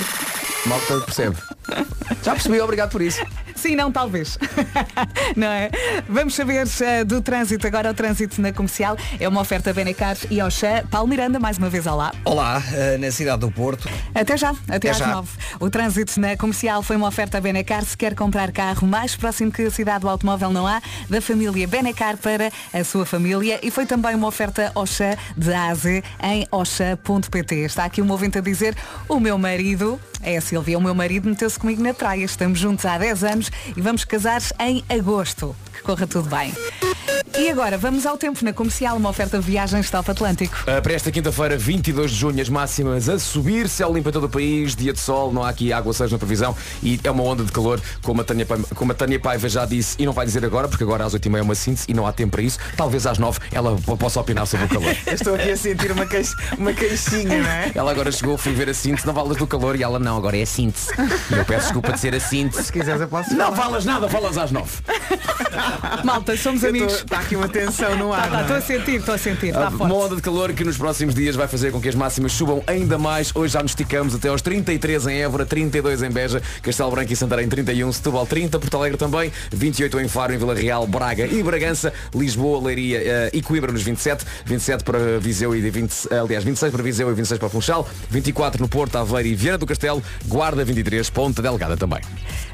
[0.65, 1.36] malta percebe.
[2.23, 3.21] Já percebi, obrigado por isso.
[3.63, 4.38] Sim, não, talvez.
[5.38, 5.71] não é?
[6.10, 7.91] Vamos saber eh, do trânsito agora.
[7.91, 10.84] O trânsito na comercial é uma oferta Benecar e Oxã.
[10.91, 12.12] Paulo Miranda, mais uma vez, olá.
[12.26, 13.88] Olá, eh, na cidade do Porto.
[14.13, 15.08] Até já, até, Até às já.
[15.08, 15.30] nove.
[15.62, 17.86] O trânsito na comercial foi uma oferta Benecar.
[17.86, 21.65] Se quer comprar carro mais próximo que a cidade do automóvel não há, da família
[21.65, 23.62] Benecar para a sua família.
[23.63, 27.56] E foi também uma oferta Oxã de A a Z em oxa.pt.
[27.56, 28.76] Está aqui um ouvinte a dizer,
[29.08, 32.26] o meu marido, é a Silvia, o meu marido meteu-se comigo na praia.
[32.26, 35.56] Estamos juntos há 10 anos e vamos casar em agosto.
[35.73, 36.53] Que corra tudo bem.
[37.38, 40.55] E agora, vamos ao tempo na comercial, uma oferta de viagens Top Atlântico.
[40.67, 44.25] Uh, para esta quinta-feira, 22 de junho, as máximas a subir, céu limpo em todo
[44.25, 47.23] o país, dia de sol, não há aqui água seja na previsão e é uma
[47.23, 50.13] onda de calor, como a Tânia, Pa- como a Tânia Paiva já disse e não
[50.13, 52.43] vai dizer agora, porque agora às 8h30 é uma síntese e não há tempo para
[52.43, 52.59] isso.
[52.77, 54.95] Talvez às 9 ela po- possa opinar sobre o calor.
[55.07, 57.71] Eu estou aqui a sentir uma, queix, uma queixinha, não é?
[57.73, 60.38] Ela agora chegou, fui ver a síntese, não falas do calor e ela não, agora
[60.38, 60.89] é a síntese.
[61.31, 62.65] E eu peço desculpa de ser a síntese.
[62.65, 64.69] Se quiseres eu posso Não falas nada, falas às 9.
[66.04, 66.93] Malta, somos amigos.
[66.93, 68.23] Está aqui uma tensão no ar.
[68.23, 68.41] Tá, tá, não é?
[68.41, 69.56] Estou a sentir, estou a sentir.
[69.56, 69.91] Ah, forte.
[69.91, 72.63] Uma onda de calor que nos próximos dias vai fazer com que as máximas subam
[72.67, 73.32] ainda mais.
[73.36, 77.15] Hoje já nos esticamos até aos 33 em Évora, 32 em Beja, Castelo Branco e
[77.15, 81.41] Santarém 31, Setúbal 30, Porto Alegre também, 28 em Faro, em Vila Real, Braga e
[81.43, 86.71] Bragança, Lisboa, Leiria eh, e Coimbra nos 27, 27 para Viseu e 20, aliás, 26
[86.71, 90.63] para Viseu e 26 para Funchal, 24 no Porto, Aveiro e Viana do Castelo, Guarda
[90.63, 92.02] 23, Ponta Delgada também.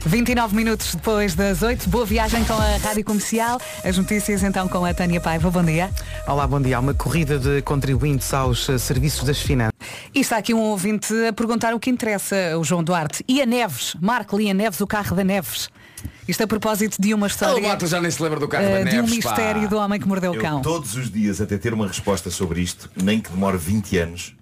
[0.06, 3.60] 29 minutos depois das 8, boa viagem com a Rádio Comercial.
[3.84, 5.50] As notícias então com a Tânia Paiva.
[5.50, 5.90] Bom dia.
[6.28, 6.80] Olá, bom dia.
[6.80, 9.74] Uma corrida de contribuintes aos eh, serviços das finanças.
[10.14, 13.24] E está aqui um ouvinte a perguntar o que interessa, o João Duarte.
[13.28, 13.96] E a Neves?
[14.02, 15.70] Marco Lia Neves, o carro da Neves.
[16.28, 17.58] Isto a propósito de uma história.
[17.58, 19.30] O Marco já nem se lembra do carro eh, da de um Neves, pá.
[19.32, 20.62] mistério do homem que mordeu o Eu cão.
[20.62, 24.36] todos os dias até ter uma resposta sobre isto, nem que demore 20 anos,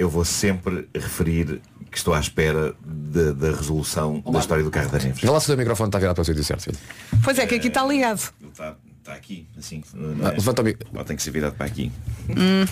[0.00, 1.60] eu vou sempre referir
[1.90, 5.20] que estou à espera da- da resolução da história do carro da Neves.
[5.20, 6.78] Vê lá se o teu microfone está virado para o sítio certo, filho.
[7.22, 8.32] Pois é, que aqui está ligado.
[8.50, 9.82] Está, está aqui, assim.
[10.22, 11.90] Ah, levanta o tem que ser virado para aqui.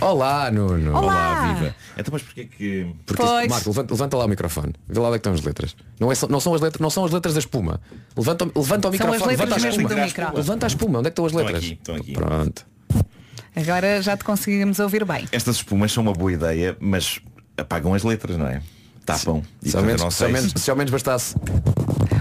[0.00, 0.96] Olá, Nuno.
[0.96, 1.52] Olá.
[1.54, 1.74] viva.
[1.98, 2.94] Então, mas porquê que.
[3.04, 4.72] Porque isto- Marco, levanta, levanta lá o microfone.
[4.88, 5.76] Vê lá onde é que estão as letras.
[6.00, 7.80] Não, é só- não são, as letras, não são as letras da espuma.
[8.16, 9.12] Levanta, o- levanta o São as microfone.
[9.12, 9.88] letras Levanta a mesmo espuma.
[9.88, 10.36] do micro.
[10.36, 10.98] Levanta a espuma.
[11.00, 11.64] Onde é que estão as Estão letras?
[11.64, 12.12] aqui, estão aqui.
[12.12, 12.66] Pronto.
[13.60, 15.26] Agora já te conseguimos ouvir bem.
[15.32, 17.20] Estas espumas são uma boa ideia, mas
[17.56, 18.62] apagam as letras, não é?
[19.04, 19.42] Tapam.
[19.62, 21.34] E Se ao menos, não se ao menos, se- ao menos bastasse.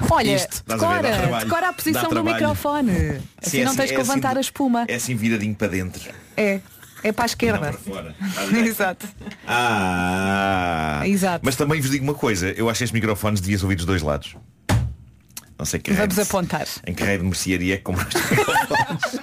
[0.10, 2.91] Olha, Isto, estás a ver, decora, decora a posição do microfone.
[2.91, 4.86] Sim, Assim é não assim- tens que é assim levantar a espuma.
[4.88, 6.02] É assim viradinho para dentro.
[6.38, 6.62] É,
[7.04, 7.60] é para a esquerda.
[7.86, 8.60] para?
[8.65, 9.06] Exato.
[9.45, 11.41] Ah, Exato.
[11.45, 14.02] Mas também vos digo uma coisa, eu acho que estes microfones deviam ouvir dos dois
[14.02, 14.36] lados.
[15.57, 16.67] Não sei que Vamos apontar.
[16.85, 19.19] Em que raio de mercearia é estes microfones.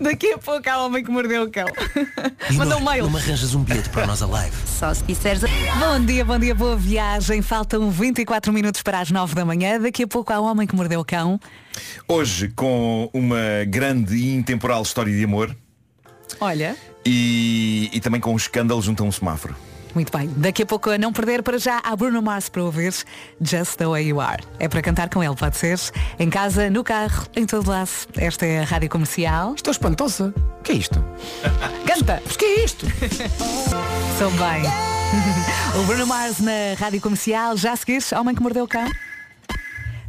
[0.00, 1.66] Daqui a pouco há homem que mordeu o cão.
[2.52, 3.04] Manda um mail.
[3.04, 4.54] Não me arranjas um bilhete para nós a live.
[4.66, 5.42] Só se disseres.
[5.78, 7.40] Bom dia, bom dia, boa viagem.
[7.40, 9.80] Faltam 24 minutos para as 9 da manhã.
[9.80, 11.40] Daqui a pouco há homem que mordeu o cão.
[12.06, 15.56] Hoje com uma grande e intemporal história de amor
[16.40, 19.56] Olha, e, e também com um escândalo junto a um semáforo.
[19.94, 20.30] Muito bem.
[20.36, 22.94] Daqui a pouco a não perder para já há Bruno Mars para ouvir
[23.40, 24.42] Just the Way You Are.
[24.58, 25.78] É para cantar com ele, pode ser?
[26.18, 27.90] Em casa, no carro, em todo lado.
[28.16, 29.54] Esta é a Rádio Comercial.
[29.54, 30.34] Estou espantosa.
[30.60, 31.04] O que é isto?
[31.86, 32.22] Canta!
[32.24, 32.86] Mas que é isto?
[34.18, 34.62] São bem.
[35.80, 37.56] o Bruno Mars na Rádio Comercial.
[37.56, 38.88] Já a seguir, Homem que Mordeu o Cão.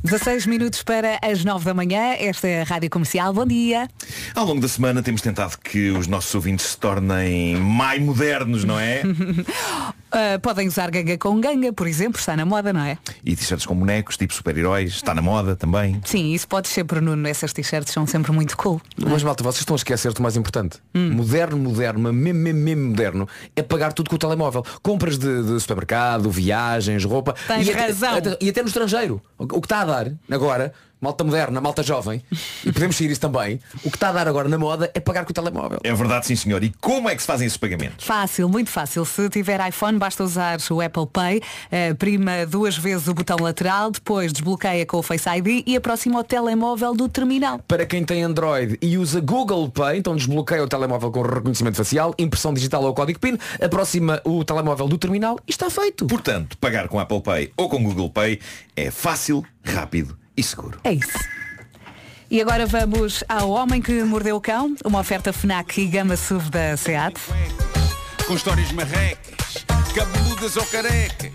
[0.03, 2.15] 16 minutos para as 9 da manhã.
[2.17, 3.33] Esta é a Rádio Comercial.
[3.33, 3.87] Bom dia.
[4.33, 8.79] Ao longo da semana temos tentado que os nossos ouvintes se tornem mais modernos, não
[8.79, 9.01] é?
[9.03, 12.97] Uh, podem usar ganga com ganga, por exemplo, está na moda, não é?
[13.25, 15.99] E t-shirts com bonecos, tipo super-heróis, está na moda também.
[16.05, 17.27] Sim, isso pode ser para Nuno.
[17.27, 18.81] Essas t-shirts são sempre muito cool.
[18.97, 20.77] Mas malta, vocês estão a esquecer do mais importante.
[20.95, 24.63] Moderno, moderno, mas mesmo, mesmo, mesmo moderno, é pagar tudo com o telemóvel.
[24.81, 27.35] Compras de, de supermercado, viagens, roupa.
[27.47, 28.15] Tens e até, razão.
[28.15, 29.21] até- e até no estrangeiro.
[29.37, 29.88] O, o que está a
[30.29, 32.21] agora, malta moderna, malta jovem,
[32.65, 35.23] e podemos sair isso também, o que está a dar agora na moda é pagar
[35.23, 35.79] com o telemóvel.
[35.83, 36.63] É verdade, sim senhor.
[36.63, 38.05] E como é que se fazem esses pagamentos?
[38.05, 39.05] Fácil, muito fácil.
[39.05, 43.91] Se tiver iPhone, basta usar o Apple Pay, eh, prima duas vezes o botão lateral,
[43.91, 47.59] depois desbloqueia com o Face ID e aproxima o telemóvel do terminal.
[47.67, 52.13] Para quem tem Android e usa Google Pay, então desbloqueia o telemóvel com reconhecimento facial,
[52.17, 56.05] impressão digital ou código PIN, aproxima o telemóvel do terminal e está feito.
[56.05, 58.39] Portanto, pagar com Apple Pay ou com Google Pay
[58.75, 60.79] é fácil, rápido e seguro.
[60.83, 61.19] É isso.
[62.31, 66.49] E agora vamos ao Homem que Mordeu o Cão, uma oferta FNAC e Gama SUV
[66.49, 67.19] da SEAT.
[68.25, 71.31] Com histórias marrecas, cabeludas ou carecas.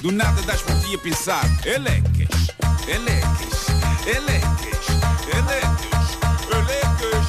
[0.00, 1.44] Do nada das por ti a pensar.
[1.64, 2.48] Elecas,
[2.88, 3.66] elecas,
[4.04, 4.88] elecas,
[5.32, 6.18] elecas,
[6.50, 7.26] elecas.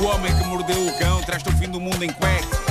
[0.00, 2.61] O homem que mordeu o cão traz-te o fim do mundo em cuecas.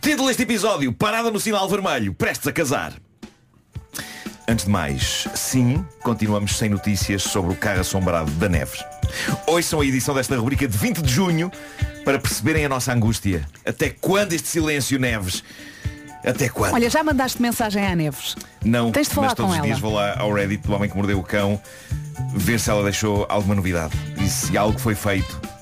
[0.00, 2.94] Título deste episódio, parada no sinal vermelho, prestes a casar.
[4.48, 8.82] Antes de mais, sim, continuamos sem notícias sobre o carro assombrado da Neves.
[9.46, 11.52] Hoje são a edição desta rubrica de 20 de junho
[12.02, 13.46] para perceberem a nossa angústia.
[13.66, 15.44] Até quando este silêncio, Neves?
[16.24, 16.72] Até quando?
[16.72, 18.34] Olha, já mandaste mensagem à Neves.
[18.64, 19.82] Não, Tens de falar mas todos com os dias ela.
[19.82, 21.60] vou lá ao Reddit do Homem que Mordeu o Cão
[22.34, 25.53] ver se ela deixou alguma novidade e se algo foi feito.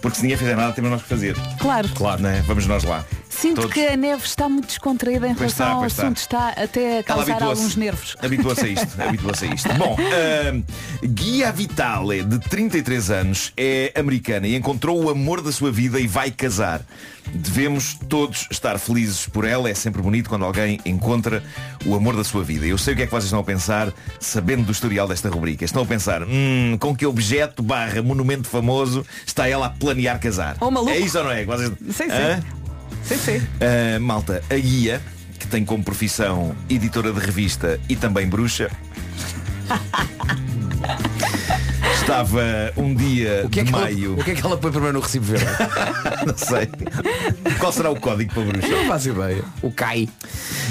[0.00, 1.36] Porque se ninguém fizer nada, temos nós que fazer.
[1.58, 1.88] Claro.
[1.90, 2.42] Claro, né?
[2.46, 3.04] Vamos nós lá.
[3.40, 3.72] Sinto Todos.
[3.72, 6.02] que a Neves está muito descontraída em Pois relação está, ao está.
[6.02, 6.16] assunto.
[6.16, 8.16] Está até a causar habituou-se- alguns nervos.
[8.20, 9.68] Habitua-se a isto, habitua-se a isto.
[9.74, 9.96] Bom,
[10.50, 10.62] ahm,
[11.06, 16.06] Guia Vitale, de 33 anos, é americana e encontrou o amor da sua vida e
[16.08, 16.80] vai casar.
[17.32, 19.70] Devemos todos estar felizes por ela.
[19.70, 21.42] É sempre bonito quando alguém encontra
[21.86, 22.66] o amor da sua vida.
[22.66, 25.64] Eu sei o que é que vocês estão a pensar, sabendo do historial desta rubrica.
[25.64, 30.56] Estão a pensar, hum, com que objeto barra monumento famoso está ela a planear casar?
[30.60, 30.90] Maluco.
[30.90, 31.44] É isso ou não é?
[31.44, 31.68] Vocês...
[31.68, 32.58] Sim, sim.
[33.08, 33.38] Sim, sim.
[33.38, 35.00] Uh, malta, a guia,
[35.38, 38.70] que tem como profissão editora de revista e também bruxa,
[42.00, 44.12] estava um dia O que, é de que maio.
[44.12, 45.46] ela, o que é que ela põe primeiro no recibo verde?
[46.26, 46.68] Não sei.
[47.58, 48.68] Qual será o código para bruxa?
[48.68, 49.42] Não faço ideia.
[49.62, 50.08] O CAI.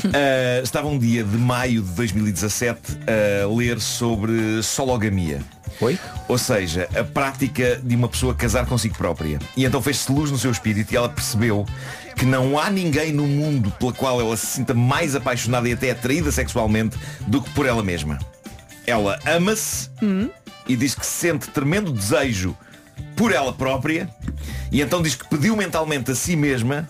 [0.05, 2.79] Uh, estava um dia de maio de 2017
[3.43, 5.41] a ler sobre sologamia.
[5.79, 5.99] Oi?
[6.27, 9.39] Ou seja, a prática de uma pessoa casar consigo própria.
[9.55, 11.65] E então fez-se luz no seu espírito e ela percebeu
[12.17, 15.91] que não há ninguém no mundo pela qual ela se sinta mais apaixonada e até
[15.91, 18.17] atraída sexualmente do que por ela mesma.
[18.85, 19.89] Ela ama-se
[20.67, 22.57] e diz que sente tremendo desejo
[23.15, 24.09] por ela própria
[24.71, 26.89] e então diz que pediu mentalmente a si mesma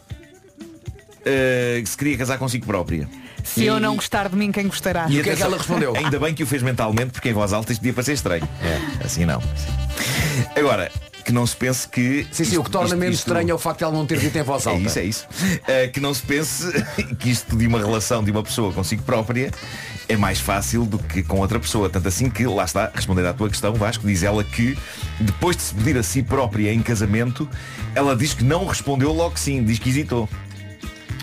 [1.26, 3.08] eh, que se queria casar consigo própria.
[3.44, 5.08] Se eu não gostar de mim, quem gostará?
[5.10, 5.50] E atenção,
[5.96, 8.48] Ainda bem que o fez mentalmente, porque em voz alta isto podia parecer estranho.
[8.62, 9.42] É, assim não.
[10.56, 10.92] Agora,
[11.28, 12.26] que não se pense que.
[12.32, 14.38] Sim, sim, o que torna menos estranho é o facto de ela não ter dito
[14.38, 14.80] em voz alta.
[14.80, 15.28] É isso, é isso.
[15.68, 16.72] Eh, que não se pense
[17.20, 19.52] que isto de uma relação de uma pessoa consigo própria
[20.08, 21.90] é mais fácil do que com outra pessoa.
[21.90, 24.78] Tanto assim que, lá está, respondendo à tua questão, Vasco, diz ela que
[25.20, 27.46] depois de se pedir a si própria em casamento,
[27.94, 30.30] ela diz que não respondeu logo sim, diz que hesitou.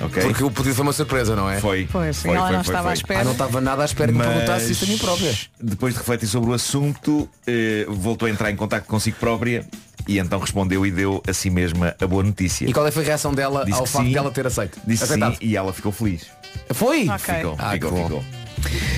[0.02, 0.22] Ok?
[0.22, 1.60] Porque o pedido foi uma surpresa, não é?
[1.60, 1.88] Foi.
[1.90, 3.20] Pois, sim, ela não estava à espera.
[3.20, 5.34] Ah, não estava nada à espera que me Mas perguntasse isso a mim própria.
[5.58, 9.64] Depois de refletir sobre o assunto, eh, voltou a entrar em contato consigo própria
[10.08, 12.66] e então respondeu e deu a si mesma a boa notícia.
[12.68, 14.46] E qual é foi a reação dela Disse ao que facto sim, de ela ter
[14.46, 14.78] aceito?
[14.86, 15.32] Disse Aceitado.
[15.32, 16.26] sim e ela ficou feliz.
[16.72, 17.08] Foi?
[17.08, 17.34] Ok.
[17.34, 18.04] Ficou, Ah, ficou, que bom.
[18.04, 18.24] ficou.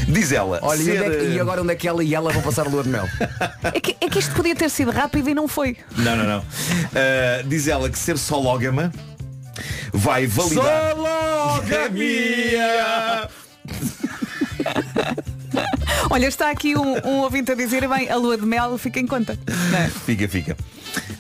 [0.09, 2.05] Diz ela, Olha, e, ser, onde é que- e eh, agora onde é que ela
[2.05, 3.09] e ela vão passar a lua de mel?
[3.75, 5.77] É que, é que isto podia ter sido rápido e não foi.
[5.97, 6.45] Não, não, não.
[6.95, 8.92] Eh, diz ela que ser sológama
[9.92, 10.95] vai validar.
[10.95, 13.29] Sologamia!
[16.09, 19.07] Olha, está aqui um, um ouvinte a dizer, bem, a lua de mel fica em
[19.07, 19.38] conta.
[19.77, 19.88] É?
[19.88, 20.57] Fica, fica.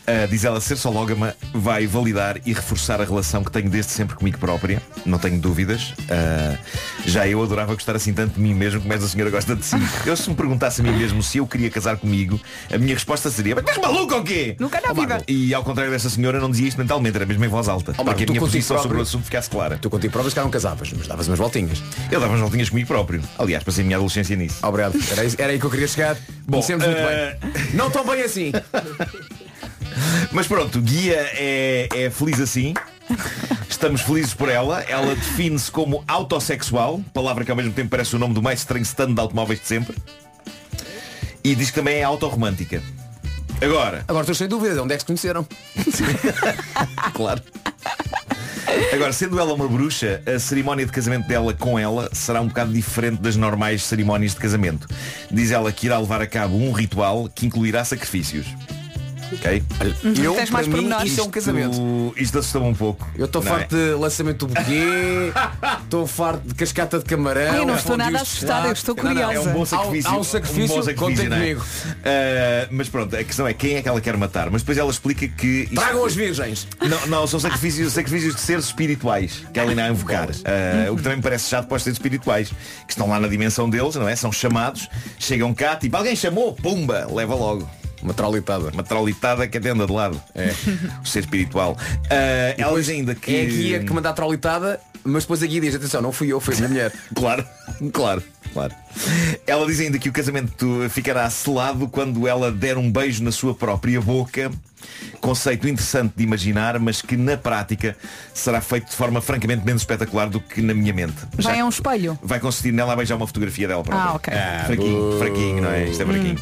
[0.06, 4.14] Uh, diz ela, ser sológama vai validar e reforçar a relação que tenho desde sempre
[4.14, 4.80] comigo própria.
[5.04, 5.90] Não tenho dúvidas.
[5.90, 6.56] Uh,
[7.04, 9.76] já eu adorava gostar assim tanto de mim mesmo como esta senhora gosta de si.
[10.06, 12.40] Eu se me perguntasse a mim mesmo se eu queria casar comigo,
[12.72, 14.54] a minha resposta seria, mas estás maluco ou quê?
[14.60, 15.14] Nunca na Ó, vida.
[15.14, 17.90] Marco, E ao contrário desta senhora não dizia isto mentalmente, era mesmo em voz alta.
[17.92, 19.76] Marco, para que a minha posição sobre o próprio- assunto ficasse clara.
[19.78, 21.82] Tu contigo provas que não casavas, mas davas umas voltinhas.
[22.10, 23.20] Eu dava umas voltinhas comigo próprio.
[23.38, 24.58] Aliás, passei a minha adolescência nisso.
[24.76, 24.98] Obrigado.
[25.10, 26.16] Era, era aí que eu queria chegar.
[26.46, 27.52] Bom, Conhecemos muito eh, bem.
[27.74, 28.52] Não tão bem assim.
[30.32, 32.74] Mas pronto, Guia é, é feliz assim.
[33.68, 34.82] Estamos felizes por ela.
[34.82, 38.82] Ela define-se como autossexual, palavra que ao mesmo tempo parece o nome do mais estranho
[38.82, 39.96] stand de automóveis de sempre.
[41.42, 42.82] E diz que também é autorromântica.
[43.60, 44.82] Agora, Agora estou sem dúvida.
[44.82, 45.46] Onde é que se conheceram?
[47.14, 47.42] claro.
[48.92, 52.72] Agora, sendo ela uma bruxa, a cerimónia de casamento dela com ela será um bocado
[52.72, 54.88] diferente das normais cerimónias de casamento.
[55.30, 58.46] Diz ela que irá levar a cabo um ritual que incluirá sacrifícios.
[59.32, 59.62] Ok?
[60.22, 61.10] Eu, Tens para mais mim, pormenores?
[61.12, 62.14] isso é um casamento.
[62.16, 63.06] Isto- assustou-me um pouco.
[63.16, 63.78] Eu estou não farto é?
[63.78, 65.32] de lançamento do buquê,
[65.84, 67.50] estou farto de cascata de camarão.
[67.52, 69.34] Ai, eu não estou nada assustada, eu estou Não, não, curiosa.
[69.34, 70.10] É um bom sacrifício.
[70.10, 71.40] Há, há um sacrifício, bom sacrifício, contem não é?
[71.40, 71.64] comigo.
[72.04, 74.50] Ah, mas pronto, a questão é quem é que ela quer matar.
[74.50, 75.62] Mas depois ela explica que.
[75.64, 76.68] isto- Tragam as virgens.
[76.80, 80.28] Não, não, são sacrifícios, sacrifícios de seres espirituais que ela ainda a invocar.
[80.44, 82.48] Ah, o que também me parece chato para os seres espirituais,
[82.86, 84.14] que estão lá na dimensão deles, não é?
[84.14, 87.68] São chamados, chegam cá, tipo, alguém chamou, pumba, leva logo.
[88.02, 88.70] Uma traulitada.
[88.70, 90.20] Uma traulitada que até anda de lado.
[90.34, 90.52] É.
[91.02, 91.76] O ser espiritual.
[92.10, 93.34] Ah, ela diz ainda que.
[93.34, 96.40] É a guia que manda a traulitada, Mas depois aqui diz, atenção, não fui eu,
[96.40, 96.92] foi a minha mulher.
[97.14, 97.44] Claro,
[97.92, 98.74] claro, claro.
[99.46, 103.54] Ela diz ainda que o casamento ficará selado quando ela der um beijo na sua
[103.54, 104.50] própria boca.
[105.20, 107.96] Conceito interessante de imaginar, mas que na prática
[108.32, 111.16] será feito de forma francamente menos espetacular do que na minha mente.
[111.38, 112.18] Já Vai a um espelho.
[112.22, 114.10] vai consistir nela a beijar uma fotografia dela própria.
[114.10, 114.34] Ah, ok.
[114.66, 115.84] fraquinho, fraquinho, não é?
[115.88, 116.36] Isto é fraquinho.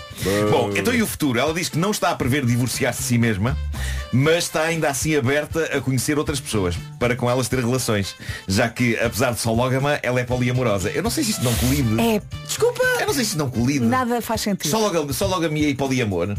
[0.50, 1.38] Bom, então e o futuro?
[1.38, 3.56] Ela diz que não está a prever divorciar-se de si mesma,
[4.12, 8.14] mas está ainda assim aberta a conhecer outras pessoas, para com elas ter relações.
[8.46, 10.90] Já que, apesar de sológama, ela é poliamorosa.
[10.90, 12.00] Eu não sei se isto não colide.
[12.00, 12.82] É, Desculpa!
[13.00, 13.84] Eu não sei se isto não colide.
[13.84, 14.70] nada faz sentido.
[14.70, 16.36] Só Sologamia e poliamor.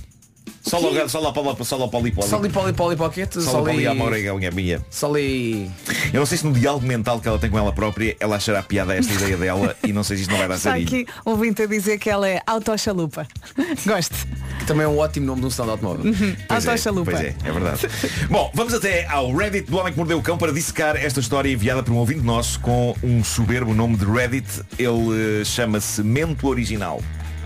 [0.66, 2.28] Só logo, só lá para só lá poli poli.
[2.28, 4.82] Soli poli poli pocket, poliamor é a minha.
[4.90, 5.70] Soli...
[6.12, 8.64] Eu não sei se no diálogo mental que ela tem com ela própria, ela achará
[8.64, 10.88] piada a esta ideia dela e não sei se isto não vai dar Está sarilho.
[10.88, 13.28] aqui ouvinte a dizer que ela é autochalupa.
[13.86, 14.16] Gosto.
[14.60, 16.14] Que também é um ótimo nome de um stand de automóvel.
[16.48, 17.12] Pois é, Autochalupa.
[17.12, 17.88] pois é, é verdade.
[18.30, 21.52] Bom, vamos até ao Reddit do Homem que Mordeu o Cão para dissecar esta história
[21.52, 24.64] enviada por um ouvinte nosso com um soberbo nome de Reddit.
[24.80, 27.02] Ele eh, chama-se Mento Original.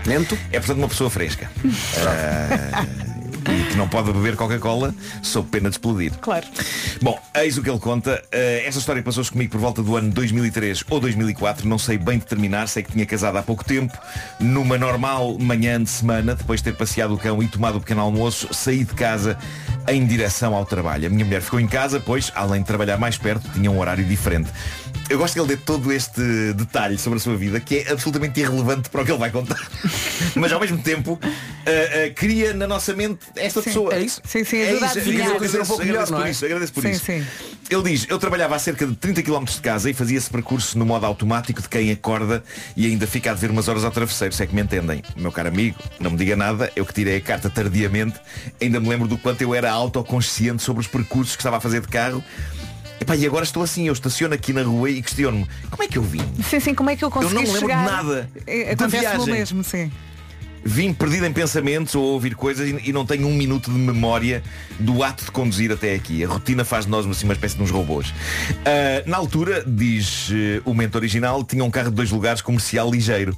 [0.06, 0.38] Mento?
[0.50, 1.50] É portanto uma pessoa fresca.
[1.98, 2.86] Ah,
[3.48, 6.12] e que não pode beber Coca-Cola sob pena de explodir.
[6.20, 6.46] Claro.
[7.00, 8.22] Bom, eis o que ele conta.
[8.26, 12.18] Uh, esta história passou-se comigo por volta do ano 2003 ou 2004, não sei bem
[12.18, 13.96] determinar, sei que tinha casado há pouco tempo.
[14.38, 18.00] Numa normal manhã de semana, depois de ter passeado o cão e tomado o pequeno
[18.00, 19.38] almoço, saí de casa
[19.88, 21.06] em direção ao trabalho.
[21.06, 24.04] A minha mulher ficou em casa, pois, além de trabalhar mais perto, tinha um horário
[24.04, 24.50] diferente.
[25.10, 28.38] Eu gosto que ele dê todo este detalhe sobre a sua vida, que é absolutamente
[28.38, 29.60] irrelevante para o que ele vai contar.
[30.36, 33.94] Mas ao mesmo tempo, uh, uh, cria na nossa mente esta pessoa.
[33.94, 34.20] É isso?
[34.24, 36.30] Sim, sim, É isso, agradeço, Dizer um pouco agradeço melhor, por não é?
[36.30, 37.04] isso, agradeço por Sim, isso.
[37.04, 37.26] sim.
[37.70, 40.76] Ele diz, eu trabalhava a cerca de 30 km de casa e fazia esse percurso
[40.78, 42.42] no modo automático de quem acorda
[42.76, 45.02] e ainda fica a dever umas horas ao travesseiro, se é que me entendem.
[45.16, 48.18] Meu caro amigo, não me diga nada, eu que tirei a carta tardiamente,
[48.60, 51.80] ainda me lembro do quanto eu era autoconsciente sobre os percursos que estava a fazer
[51.80, 52.22] de carro.
[53.00, 55.96] Epá, e agora estou assim, eu estaciono aqui na rua e questiono-me, como é que
[55.96, 56.20] eu vim?
[56.46, 57.84] Sim, sim, como é que eu consegui não me lembro de chegar?
[57.90, 59.26] nada É, da Acontece o viagem.
[59.34, 59.90] mesmo, sim.
[60.64, 63.78] Vim perdido em pensamentos ou a ouvir coisas e, e não tenho um minuto de
[63.78, 64.42] memória
[64.78, 66.24] do ato de conduzir até aqui.
[66.24, 68.12] A rotina faz de nós assim, uma espécie de uns robôs.
[68.64, 72.90] Ah, na altura, diz eh, o mente original, tinha um carro de dois lugares comercial
[72.90, 73.36] ligeiro.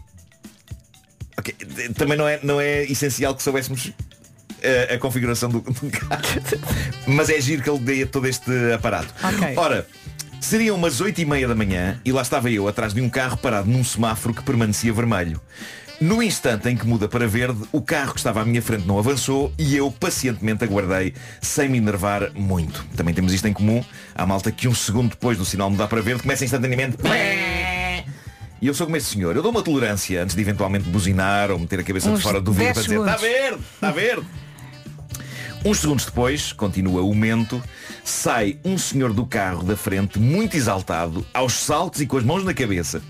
[1.38, 3.92] Ok, eh, Também não é, não é essencial que soubéssemos
[4.62, 6.22] eh, a configuração do, do carro.
[7.06, 9.12] Mas é giro que ele dê todo este aparato.
[9.22, 9.54] Ok.
[9.56, 9.86] Ora,
[10.40, 13.36] seriam umas 8 e meia da manhã e lá estava eu atrás de um carro
[13.36, 15.40] parado num semáforo que permanecia vermelho.
[16.02, 18.98] No instante em que muda para verde, o carro que estava à minha frente não
[18.98, 22.84] avançou e eu pacientemente aguardei, sem me enervar muito.
[22.96, 23.84] Também temos isto em comum.
[24.12, 26.96] Há malta que um segundo depois do sinal mudar para verde começa instantaneamente.
[28.60, 29.36] E eu sou como esse senhor.
[29.36, 32.40] Eu dou uma tolerância antes de eventualmente buzinar ou meter a cabeça Uns de fora
[32.40, 34.26] do vidro 10 para dizer está segundos." verde, está verde.
[35.64, 37.62] Uns segundos depois, continua o mento,
[38.02, 42.42] sai um senhor do carro da frente, muito exaltado, aos saltos e com as mãos
[42.42, 43.00] na cabeça.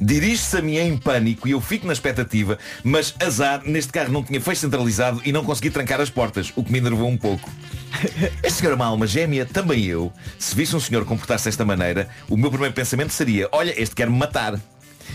[0.00, 4.22] Dirige-se a mim em pânico e eu fico na expectativa, mas azar, neste carro não
[4.22, 7.50] tinha fecho centralizado e não consegui trancar as portas, o que me enervou um pouco.
[8.42, 10.12] Este senhor é uma alma gêmea, também eu.
[10.38, 14.16] Se visse um senhor comportar-se desta maneira, o meu primeiro pensamento seria, olha, este quer-me
[14.16, 14.58] matar.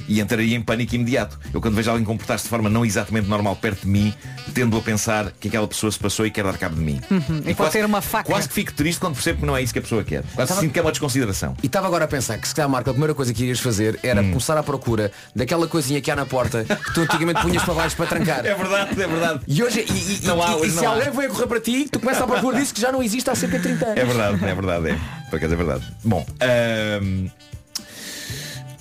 [0.07, 1.39] E entraria em pânico imediato.
[1.53, 4.13] Eu quando vejo alguém comportar-se de forma não exatamente normal perto de mim,
[4.53, 7.01] tendo a pensar que aquela pessoa se passou e quer dar cabo de mim.
[7.09, 7.41] Uhum.
[7.45, 8.25] E pode ter uma faca.
[8.31, 10.23] Quase que fico triste quando percebo que não é isso que a pessoa quer.
[10.35, 11.55] Quase Tava- sinto que é uma desconsideração.
[11.63, 13.99] E estava agora a pensar que se calhar Marco, a primeira coisa que irias fazer
[14.03, 14.29] era Hum.
[14.29, 17.95] começar à procura daquela coisinha que há na porta que tu antigamente punhas para baixo
[17.95, 18.45] para trancar.
[18.45, 19.39] É verdade, é verdade.
[19.47, 21.87] E hoje, e, e- Não há, e- e hoje se alguém a correr para ti,
[21.91, 23.97] tu começas à procura disso que já não existe há cerca de 30 anos.
[23.97, 24.99] É verdade, é verdade, é.
[25.29, 25.83] Por acaso é verdade.
[26.03, 26.25] Bom,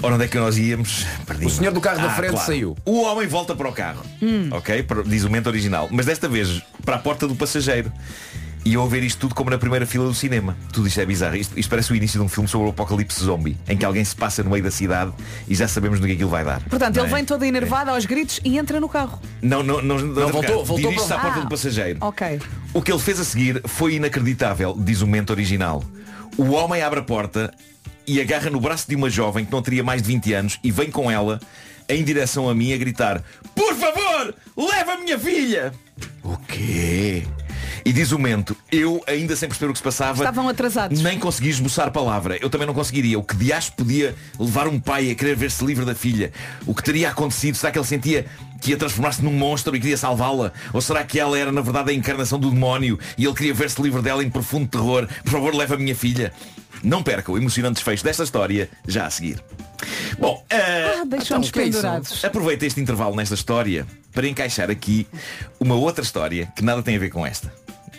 [0.04, 1.06] ora onde é que nós íamos?
[1.44, 2.76] O senhor do carro da frente saiu.
[2.84, 4.02] O homem volta para o carro.
[4.52, 4.82] Ok?
[4.84, 5.88] Para- Diz o mente original.
[5.90, 7.92] Mas desta vez para a porta do passageiro.
[8.66, 10.56] E eu a ver isto tudo como na primeira fila do cinema.
[10.72, 11.36] Tudo isto é bizarro.
[11.36, 14.02] Isto, isto parece o início de um filme sobre o apocalipse zombie, em que alguém
[14.02, 15.12] se passa no meio da cidade
[15.46, 16.62] e já sabemos no que aquilo vai dar.
[16.62, 17.16] Portanto, Não ele é?
[17.16, 19.20] vem todo enervado aos gritos e entra no carro.
[19.42, 21.98] Não, não, não, não, voltou- voltou Dirige-se para- à porta Ah, do passageiro.
[22.00, 22.40] Ok.
[22.72, 25.84] O que ele fez a seguir foi inacreditável, diz o mente original.
[26.38, 27.52] O homem abre a porta
[28.06, 30.70] e agarra no braço de uma jovem que não teria mais de 20 anos e
[30.70, 31.40] vem com ela
[31.88, 33.22] em direção a mim a gritar
[33.54, 35.72] Por favor, leva a minha filha!
[36.22, 37.24] O quê?
[37.86, 41.02] E diz o mento, eu ainda sem perceber o que se passava Estavam atrasados.
[41.02, 42.38] nem consegui esboçar palavra.
[42.40, 43.18] Eu também não conseguiria.
[43.18, 46.32] O que dias podia levar um pai a querer ver-se livre da filha?
[46.66, 47.56] O que teria acontecido?
[47.56, 48.24] Será que ele sentia
[48.58, 50.50] que ia transformar-se num monstro e queria salvá-la?
[50.72, 53.82] Ou será que ela era na verdade a encarnação do demónio e ele queria ver-se
[53.82, 55.06] livre dela em profundo terror?
[55.22, 56.32] Por favor, leva a minha filha.
[56.84, 59.42] Não perca o emocionante desfecho desta história já a seguir.
[60.18, 61.78] Bom, eh, Ah, deixou-nos o que é isso?
[61.78, 62.24] pendurados.
[62.24, 65.06] Aproveito este intervalo nesta história para encaixar aqui
[65.58, 67.52] uma outra história que nada tem a ver com esta.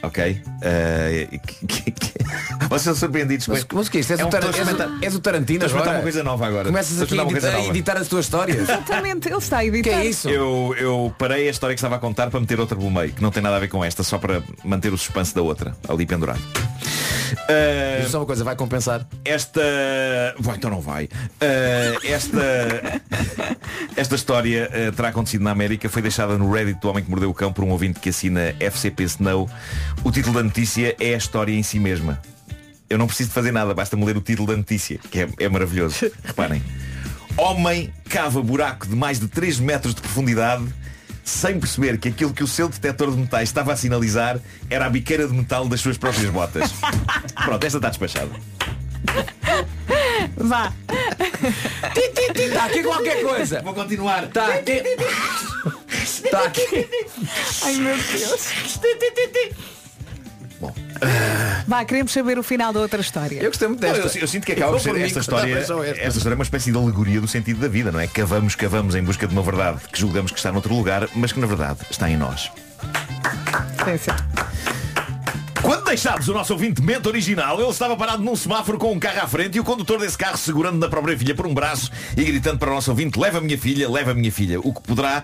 [0.04, 0.40] Ok?
[0.62, 2.14] Eh, que- que- que-
[2.70, 4.12] Vocês são surpreendidos Mas, com mas o que é isto?
[4.14, 5.92] És, É o um- Tar- és, o- és o Tarantino agora.
[5.92, 6.66] uma coisa nova agora.
[6.66, 8.58] Começas a editar, a editar as tuas histórias.
[8.60, 9.90] Exatamente, ele está a editar.
[9.90, 10.30] que é isso?
[10.30, 13.22] Eu, eu parei a história que estava a contar para meter outra pelo meio, que
[13.22, 16.06] não tem nada a ver com esta, só para manter o suspense da outra, ali
[16.06, 16.42] pendurado.
[18.02, 19.08] Diz só uma coisa, vai compensar.
[19.24, 19.62] esta.
[20.40, 21.10] Bom, então não vai.
[21.42, 23.02] Ah, esta.
[23.96, 27.30] Esta história ah, terá acontecido na América, foi deixada no Reddit do Homem que Mordeu
[27.30, 29.50] o Cão por um ouvinte que assina FCP Snow.
[30.04, 32.22] O título da notícia é a história em si mesma.
[32.90, 35.50] Eu não preciso de fazer nada, basta-me ler o título da notícia, que é, é
[35.50, 36.12] maravilhoso.
[36.24, 36.62] Reparem.
[37.38, 40.66] Homem cava buraco de mais de 3 metros de profundidade
[41.26, 44.90] sem perceber que aquilo que o seu detector de metais estava a sinalizar era a
[44.90, 46.72] biqueira de metal das suas próprias botas.
[47.44, 48.30] Pronto, esta está despachada.
[50.38, 50.72] Vá.
[52.36, 53.62] Está aqui qualquer coisa.
[53.62, 54.26] Vou continuar.
[54.26, 54.84] Está aqui.
[56.04, 56.88] Está aqui.
[57.64, 58.76] Ai meu Deus.
[61.68, 63.40] Vá, queremos saber o final da outra história.
[63.42, 64.18] Eu gostei muito Não, desta.
[64.18, 66.78] eu, eu sinto que acaba por ser esta história, esta história é uma espécie de
[66.78, 68.08] alegoria do sentido da vida, não é?
[68.08, 71.40] Cavamos, cavamos em busca de uma verdade que julgamos que está noutro lugar, mas que
[71.40, 72.52] na verdade está em nós.
[73.84, 74.12] Sim, sim.
[75.62, 79.22] Quando deixámos o nosso ouvinte mente original, ele estava parado num semáforo com um carro
[79.22, 82.24] à frente e o condutor desse carro segurando na própria filha por um braço e
[82.24, 84.60] gritando para o nosso ouvinte, leva a minha filha, leva a minha filha.
[84.60, 85.24] O que poderá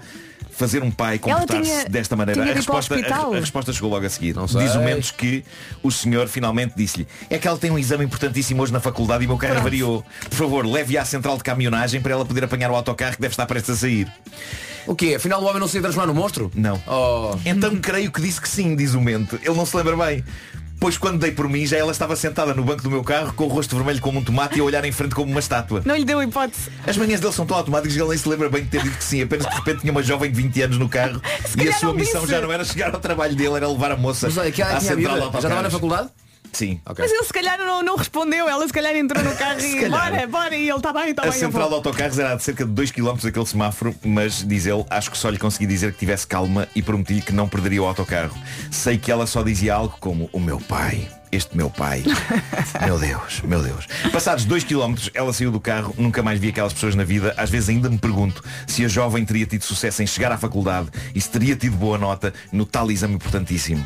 [0.61, 2.43] fazer um pai comportar-se desta maneira.
[2.43, 4.35] A resposta, a, a resposta chegou logo a seguir.
[4.35, 5.43] Diz o menos que
[5.81, 9.25] o senhor finalmente disse-lhe é que ela tem um exame importantíssimo hoje na faculdade e
[9.25, 10.05] o meu carro avariou.
[10.29, 13.33] Por favor, leve-a à central de caminhonagem para ela poder apanhar o autocarro que deve
[13.33, 14.11] estar prestes a sair.
[14.85, 15.15] O quê?
[15.15, 16.51] Afinal o homem não se ia transformar no monstro?
[16.53, 16.81] Não.
[16.87, 17.35] Oh.
[17.43, 19.35] Então creio que disse que sim, diz o mente.
[19.43, 20.23] Ele não se lembra bem.
[20.81, 23.43] Pois quando dei por mim, já ela estava sentada no banco do meu carro com
[23.43, 25.83] o rosto vermelho como um tomate e a olhar em frente como uma estátua.
[25.85, 26.71] Não lhe deu hipótese.
[26.87, 28.97] As manhãs dele são tão automáticas que ele nem se lembra bem de ter dito
[28.97, 29.21] que sim.
[29.21, 31.21] Apenas que de repente tinha uma jovem de 20 anos no carro
[31.55, 32.33] e a sua missão disse.
[32.33, 34.69] já não era chegar ao trabalho dele, era levar a moça Mas olha, que à
[34.69, 35.31] tinha central vida.
[35.33, 36.09] Já estava na faculdade?
[36.53, 36.79] Sim.
[36.85, 37.03] Ok.
[37.03, 40.11] Mas ele se calhar não, não respondeu, ela se calhar entrou no carro e calhar.
[40.11, 41.33] bora, bora, e ele está bem, está A bem.
[41.33, 44.65] eu central de autocarros era a de cerca de 2 km daquele semáforo, mas diz
[44.65, 47.81] ele, acho que só lhe consegui dizer que tivesse calma e prometi-lhe que não perderia
[47.81, 48.35] o autocarro.
[48.69, 51.07] Sei que ela só dizia algo como o meu pai.
[51.31, 52.03] Este meu pai.
[52.85, 53.87] meu Deus, meu Deus.
[54.11, 57.33] Passados 2 km, ela saiu do carro, nunca mais vi aquelas pessoas na vida.
[57.37, 60.89] Às vezes ainda me pergunto se a jovem teria tido sucesso em chegar à faculdade
[61.15, 63.85] e se teria tido boa nota no tal exame importantíssimo.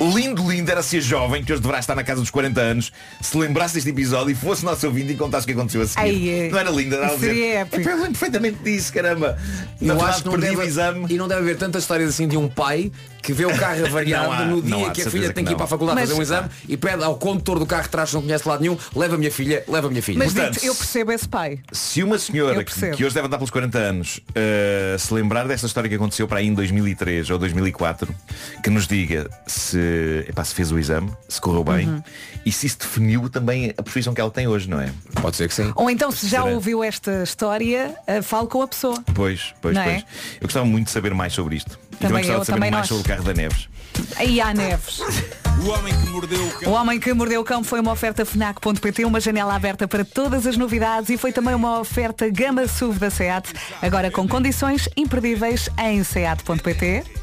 [0.00, 2.90] Lindo, lindo era se a jovem, que hoje deverá estar na casa dos 40 anos,
[3.20, 6.00] se lembrasse deste episódio e fosse nosso ouvinte e contasse o que aconteceu a seguir.
[6.00, 6.48] Ai, é.
[6.50, 7.88] Não era lindo, era dizer, épico.
[7.88, 9.36] "É, eu lembro perfeitamente disso, caramba.
[9.80, 11.06] Na Eu acho que não perdi deve, o exame.
[11.10, 12.90] E não deve haver tantas histórias assim de um pai
[13.22, 15.48] que vê o carro avariado há, no dia há, que a filha certeza tem que
[15.48, 17.82] que ir para a faculdade Mas- fazer um exame e pede ao condutor do carro
[17.84, 20.18] de trás que não conhece lado nenhum, leva a minha filha, leva a minha filha.
[20.18, 21.58] Mas Portanto, eu percebo esse pai.
[21.72, 25.46] Se uma senhora Eu que, que hoje deve andar pelos 40 anos uh, se lembrar
[25.48, 28.14] desta história que aconteceu para aí em 2003 ou 2004,
[28.62, 32.02] que nos diga se, epá, se fez o exame, se correu bem Uhum.
[32.44, 34.90] e se isso definiu também a profissão que ela tem hoje, não é?
[35.20, 35.72] Pode ser que sim.
[35.74, 36.54] Ou então, se já Será?
[36.54, 39.02] ouviu esta história, eh, fale com a pessoa.
[39.14, 39.96] Pois, pois, Não pois.
[39.96, 40.04] é?
[40.40, 41.78] Eu gostava muito de saber mais sobre isto.
[41.92, 42.88] E Também gostava eu, de saber também mais nós.
[42.88, 43.68] sobre o carro da Neves.
[44.16, 45.00] Aí há Neves.
[45.64, 46.72] O homem que mordeu o O cão.
[46.72, 50.56] Homem que Mordeu o Cão foi uma oferta FNAC.pt, uma janela aberta para todas as
[50.56, 56.04] novidades e foi também uma oferta Gama SUV da SEAT, agora com condições imperdíveis em
[56.04, 57.15] SEAT.pt.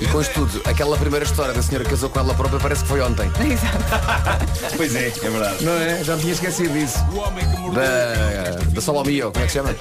[0.00, 2.82] E com isto tudo, aquela primeira história da senhora que casou com ela própria parece
[2.82, 3.30] que foi ontem.
[3.50, 4.76] Exato.
[4.76, 5.64] Pois é, é verdade.
[5.64, 6.04] Não é?
[6.04, 6.98] Já me tinha esquecido disso.
[7.12, 7.82] O homem que mordeu.
[7.82, 9.74] Da, da Solomio, como é que se chama?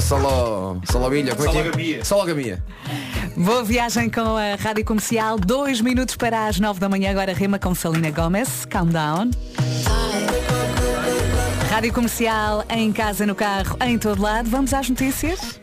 [0.00, 0.80] Solo.
[0.90, 1.62] Solomilha, como é que é?
[1.62, 2.04] Sologamia.
[2.04, 2.62] Sologamia.
[3.36, 7.58] Boa viagem com a Rádio Comercial, dois minutos para as nove da manhã, agora rima
[7.58, 9.30] com Salina Gomes, calm down.
[11.70, 14.50] Rádio Comercial, em casa, no carro, em todo lado.
[14.50, 15.60] Vamos às notícias?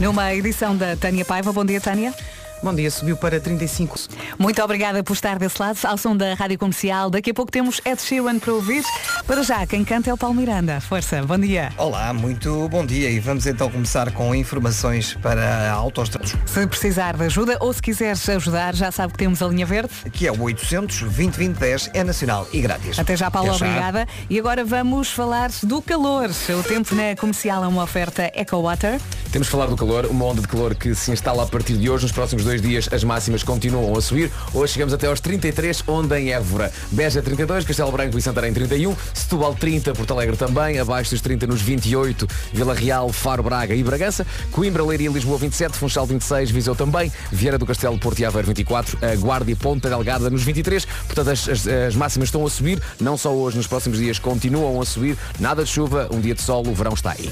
[0.00, 1.52] Numa edição da Tânia Paiva.
[1.52, 2.14] Bom dia, Tânia.
[2.60, 3.96] Bom dia, subiu para 35.
[4.36, 7.08] Muito obrigada por estar desse lado, ao som da Rádio Comercial.
[7.08, 8.82] Daqui a pouco temos Ed Sheeran para ouvir.
[9.26, 10.80] Para já, quem canta é o Paulo Miranda.
[10.80, 11.72] Força, bom dia.
[11.76, 16.34] Olá, muito bom dia e vamos então começar com informações para autoestradas.
[16.46, 19.92] Se precisar de ajuda ou se quiseres ajudar, já sabe que temos a linha verde.
[20.04, 22.98] Aqui é o 800 2010 é nacional e grátis.
[22.98, 23.66] Até já, Paulo, Até já.
[23.66, 24.08] obrigada.
[24.28, 26.28] E agora vamos falar do calor.
[26.58, 29.00] O tempo na comercial é uma oferta EcoWater.
[29.30, 31.88] Temos de falar do calor, uma onda de calor que se instala a partir de
[31.88, 32.02] hoje.
[32.04, 34.30] Nos próximos dois dias as máximas continuam a subir.
[34.54, 36.72] Hoje chegamos até aos 33, onde em Évora.
[36.90, 41.46] Beja 32, Castelo Branco e Santarém 31, Setúbal 30, Porto Alegre também, abaixo dos 30
[41.46, 46.74] nos 28, Vila Real, Faro, Braga e Bragança, Coimbra, Leiria Lisboa 27, Funchal 26, Viseu
[46.74, 50.86] também, Vieira do Castelo, Porto e Aveiro 24, a Guarda e Ponta Delgada nos 23.
[51.06, 54.80] Portanto, as, as- as máximas estão a subir, não só hoje, nos próximos dias continuam
[54.80, 55.18] a subir.
[55.38, 57.30] Nada de chuva, um dia de sol, o verão está aí.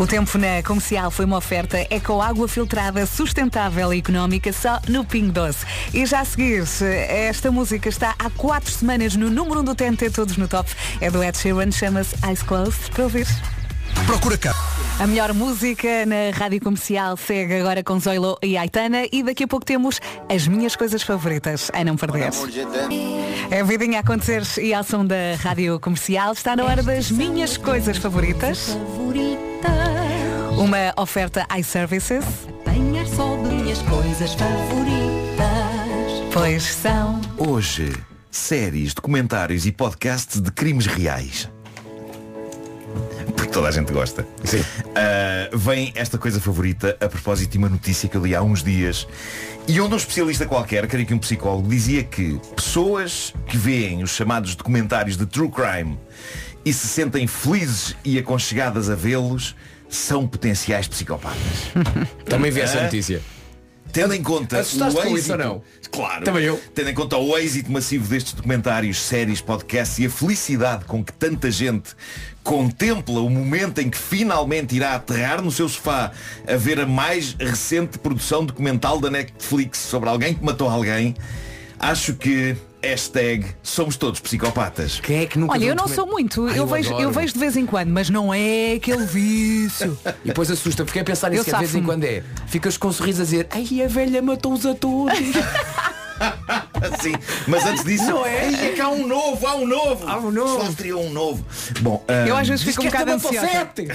[0.00, 5.04] O tempo na comercial foi uma oferta Eco Água Filtrada Sustentável e Económica só no
[5.04, 5.66] Ping Doce.
[5.92, 6.64] E já a seguir,
[7.06, 10.70] esta música está há quatro semanas no número 1 um do TNT Todos no Top.
[11.02, 12.90] É do Ed Sheeran, chama-se Eyes Closed.
[12.92, 13.26] Para ouvir.
[14.06, 14.54] Procura cá.
[14.98, 19.48] A melhor música na rádio comercial segue agora com Zoilo e Aitana e daqui a
[19.48, 22.30] pouco temos as minhas coisas favoritas a não perder.
[23.50, 27.10] É a vidinha a acontecer e ao som da rádio comercial está na hora das
[27.10, 28.74] minhas coisas favoritas.
[30.60, 32.22] Uma oferta iServices.
[32.60, 35.48] Apanhar só de minhas coisas favoritas.
[36.34, 37.18] Pois são.
[37.38, 37.90] Hoje,
[38.30, 41.48] séries, documentários e podcasts de crimes reais.
[43.34, 44.28] Porque toda a gente gosta.
[44.44, 44.62] Sim.
[45.54, 49.08] vem esta coisa favorita a propósito de uma notícia que eu li há uns dias
[49.66, 54.10] e onde um especialista qualquer, creio que um psicólogo, dizia que pessoas que veem os
[54.10, 55.98] chamados documentários de true crime
[56.66, 59.56] e se sentem felizes e aconchegadas a vê-los
[59.90, 61.38] são potenciais psicopatas.
[62.24, 63.20] Também vi essa notícia.
[63.92, 65.62] Tendo em conta Assustaste o com êxito, isso ou não?
[65.90, 66.24] Claro.
[66.24, 66.60] Também eu.
[66.74, 71.12] Tendo em conta o êxito massivo destes documentários, séries, podcasts e a felicidade com que
[71.12, 71.96] tanta gente
[72.42, 76.12] contempla o momento em que finalmente irá aterrar no seu sofá
[76.46, 81.14] a ver a mais recente produção documental da Netflix sobre alguém que matou alguém,
[81.78, 85.00] acho que hashtag somos todos psicopatas.
[85.00, 87.38] Quem é que Olha, eu não sou muito, Ai, eu, eu vejo, eu vejo de
[87.38, 89.98] vez em quando, mas não é aquele vício.
[90.24, 92.22] E depois assusta, fiquei a pensar nisso Eu que de vez em quando é.
[92.46, 95.16] Ficas com um sorriso a dizer, ai a velha matou-os a todos.
[97.00, 97.14] Sim,
[97.46, 98.48] mas antes disso, Não é?
[98.48, 100.06] "Ei, é que há um novo, há um novo.
[100.06, 100.66] Há um novo.
[100.66, 101.44] Só teria um novo.
[101.80, 103.48] Bom, Eu ah, às vezes fico um que esta bocado ansiosa.
[103.48, 103.88] sete.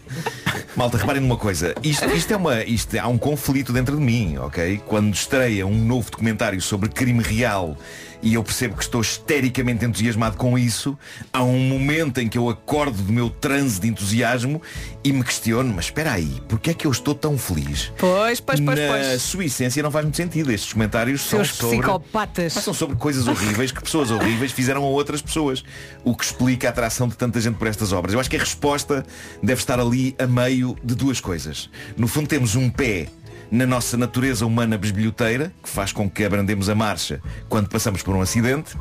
[0.76, 1.74] Malta, reparem numa coisa.
[1.82, 2.62] Isto, isto é uma.
[2.64, 4.80] Isto, há um conflito dentro de mim, ok?
[4.86, 7.76] Quando estreia um novo documentário sobre crime real
[8.22, 10.98] e eu percebo que estou histericamente entusiasmado com isso,
[11.32, 14.60] há um momento em que eu acordo do meu transe de entusiasmo
[15.02, 17.92] e me questiono, mas espera aí, porquê é que eu estou tão feliz?
[17.96, 19.22] Pois, pois, pois, Na pois.
[19.22, 20.52] sua essência não faz muito sentido.
[20.52, 21.78] Estes comentários Seus são sobre...
[21.78, 22.54] psicopatas.
[22.54, 25.64] Mas são sobre coisas horríveis que pessoas horríveis fizeram a outras pessoas.
[26.04, 28.14] O que explica a atração de tanta gente por estas obras.
[28.14, 29.04] Eu acho que a resposta
[29.42, 31.70] deve estar ali a meio de duas coisas.
[31.96, 33.08] No fundo temos um pé
[33.50, 38.14] na nossa natureza humana besbilhoteira, que faz com que abrandemos a marcha quando passamos por
[38.14, 38.76] um acidente,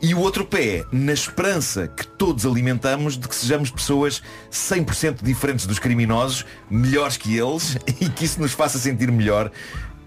[0.00, 5.66] e o outro pé na esperança que todos alimentamos de que sejamos pessoas 100% diferentes
[5.66, 9.50] dos criminosos, melhores que eles, e que isso nos faça sentir melhor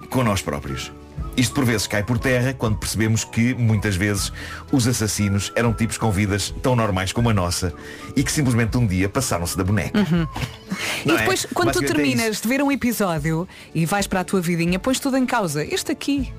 [0.09, 0.91] com nós próprios.
[1.35, 4.31] Isto por vezes cai por terra quando percebemos que, muitas vezes,
[4.71, 7.73] os assassinos eram tipos com vidas tão normais como a nossa
[8.15, 9.99] e que simplesmente um dia passaram-se da boneca.
[11.03, 11.19] E Não é?
[11.19, 14.77] depois, quando tu é terminas de ver um episódio e vais para a tua vidinha,
[14.77, 15.63] pões tudo em causa.
[15.65, 16.31] Este aqui.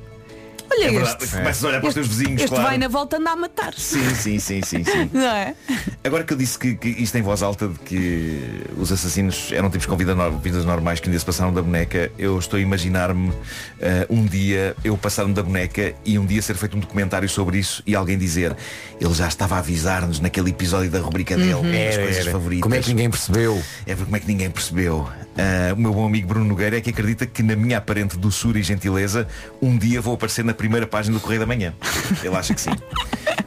[0.76, 1.36] Olha É verdade, este.
[1.36, 2.64] começas a olhar para os teus vizinhos, Este claro.
[2.64, 3.74] vai na volta andar a matar.
[3.76, 5.10] Sim, sim, sim, sim, sim.
[5.14, 5.54] Não é?
[6.02, 9.70] Agora que eu disse que, que isto em voz alta de que os assassinos eram
[9.70, 12.58] tipos com vida nor- vidas normais que um dia se passaram da boneca, eu estou
[12.58, 13.32] a imaginar-me
[13.80, 17.58] eh, um dia eu passar-me da boneca e um dia ser feito um documentário sobre
[17.58, 18.56] isso e alguém dizer
[19.00, 21.72] ele já estava a avisar-nos naquele episódio da rubrica dele, Uhum.
[21.72, 22.32] Era, coisas era.
[22.32, 22.62] favoritas.
[22.62, 23.62] Como é que ninguém percebeu?
[23.86, 25.08] É ver como é que ninguém percebeu.
[25.36, 28.58] Ah, o meu bom amigo Bruno Nogueira é que acredita que na minha aparente doçura
[28.58, 29.26] e gentileza
[29.60, 31.74] um dia vou aparecer na primeira página do Correio da Manhã.
[32.22, 32.70] Ele acha que sim.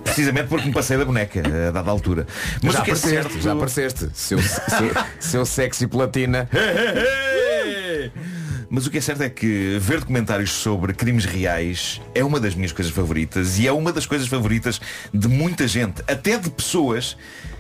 [0.03, 2.27] Precisamente porque me passei da boneca a dada altura.
[2.61, 4.09] Mas já é apareceste, certo- já apareceste.
[4.13, 6.47] Seu, seu, seu sexy platina.
[8.69, 12.53] Mas o que é certo é que ver documentários sobre crimes reais é uma das
[12.53, 14.79] minhas coisas favoritas e é uma das coisas favoritas
[15.13, 17.15] de muita gente, até de pessoas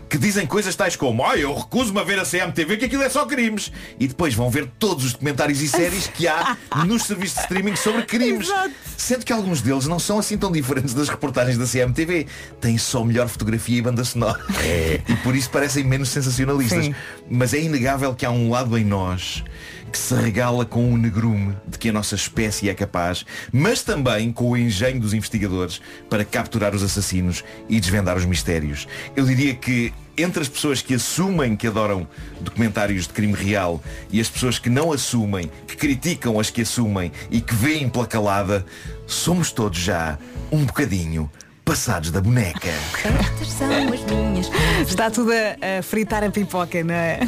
[0.09, 3.09] que dizem coisas tais como ah, eu recuso-me a ver a CMTV que aquilo é
[3.09, 3.71] só crimes.
[3.99, 7.75] E depois vão ver todos os documentários e séries que há nos serviços de streaming
[7.75, 8.49] sobre crimes.
[8.95, 12.27] Sendo que alguns deles não são assim tão diferentes das reportagens da CMTV
[12.59, 14.39] têm só melhor fotografia e banda sonora.
[15.07, 16.85] E por isso parecem menos sensacionalistas.
[16.85, 16.95] Sim.
[17.29, 19.43] mas é inegável que há um lado em nós
[19.91, 24.31] que se regala com o negrume de que a nossa espécie é capaz, mas também
[24.31, 28.87] com o engenho dos investigadores para capturar os assassinos e desvendar os mistérios.
[29.15, 32.07] Eu diria que entre as pessoas que assumem que adoram
[32.41, 33.81] documentários de crime real
[34.11, 38.07] e as pessoas que não assumem, que criticam as que assumem e que veem pela
[38.07, 38.65] calada,
[39.05, 40.17] somos todos já
[40.51, 41.29] um bocadinho
[41.63, 42.69] passados da boneca.
[43.03, 44.47] Estas são as minhas
[44.87, 47.19] Está tudo a, a fritar a pipoca, não é?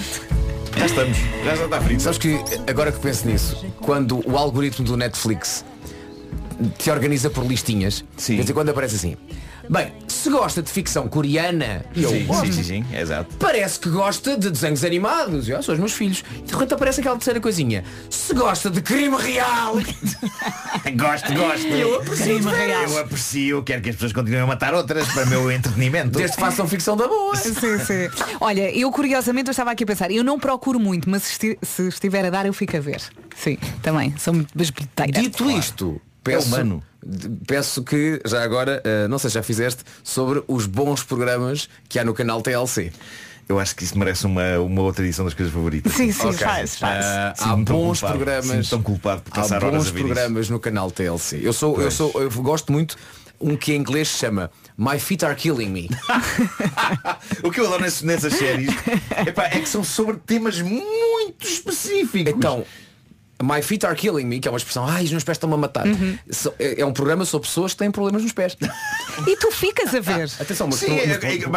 [0.79, 2.01] Já estamos, já já está frito.
[2.01, 5.65] Sabes que, agora que penso nisso, quando o algoritmo do Netflix
[6.77, 9.17] te organiza por listinhas, de vez em quando aparece assim.
[9.69, 12.45] Bem, se gosta de ficção coreana, e eu Sim, gosto.
[12.47, 13.35] sim, sim, sim, exato.
[13.37, 15.47] Parece que gosta de desenhos animados.
[15.47, 16.23] Eu, "Ah, são os meus filhos.
[16.37, 17.83] E de repente aparece aquela terceira coisinha.
[18.09, 19.75] Se gosta de crime real.
[20.95, 21.67] Gosto, gosto.
[21.67, 22.39] Eu aprecio.
[22.39, 26.17] Eu aprecio, quero que as pessoas continuem a matar outras para o meu entretenimento.
[26.17, 27.35] Desde que façam ficção da boa.
[27.35, 28.09] Sim, sim.
[28.39, 31.59] Olha, eu curiosamente eu estava aqui a pensar, eu não procuro muito, mas se, esti-
[31.61, 33.01] se estiver a dar eu fico a ver.
[33.35, 34.49] Sim, também, sou muito.
[35.13, 36.83] Dito isto, peço, humano.
[37.47, 41.97] Peço que já agora, eh, não sei se já fizeste, sobre os bons programas que
[41.99, 42.91] há no canal TLC.
[43.47, 45.91] Eu acho que isso merece uma, uma outra edição das coisas favoritas.
[45.93, 46.37] Sim, sim, Ok.
[46.37, 47.03] faz, faz.
[47.05, 48.45] Ah, há bons culpado, programas.
[48.45, 50.07] sinto-me tão culpado por há passar horas bons a ver isso.
[50.07, 51.39] programas no canal TLC.
[51.41, 51.93] Eu sou, eu Pois.
[51.95, 52.95] sou, eu gosto muito
[53.41, 55.89] um que em inglês se chama My Feet Are Killing Me.
[57.43, 58.69] O que eu adoro nessas, nessas séries
[59.25, 62.33] epá, é que são sobre temas muito específicos.
[62.35, 62.63] Então,
[63.41, 65.57] My Feet Are Killing Me, que é uma expressão, ai, os meus pés estão-me a
[65.57, 65.87] matar.
[65.87, 66.17] Uhum.
[66.29, 68.57] So- É é um programa sobre pessoas que têm problemas nos pés.
[69.27, 70.29] E tu ficas a ver.
[70.39, 71.47] Atenção, mas, Sim, é, é,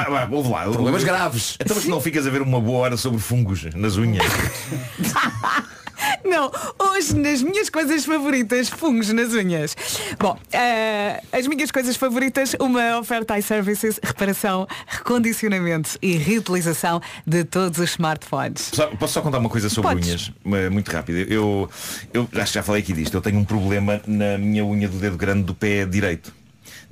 [0.69, 0.73] lá.
[0.73, 1.57] Problemas graves.
[1.61, 4.25] Então mas não ficas a ver uma boa hora sobre fungos nas unhas.
[6.25, 9.77] Não, hoje nas minhas coisas favoritas, fungos nas unhas.
[10.19, 17.79] Bom, eh, as minhas coisas favoritas, uma oferta iServices, reparação, recondicionamento e reutilização de todos
[17.79, 18.71] os smartphones.
[18.73, 20.09] Só- posso só contar uma coisa sobre Podes.
[20.09, 20.33] unhas?
[20.45, 21.19] Uma- Muito rápido.
[21.31, 21.69] Eu,
[22.15, 23.15] eu acho que já falei aqui disto.
[23.17, 26.33] Eu tenho um problema na minha unha do dedo grande do pé direito.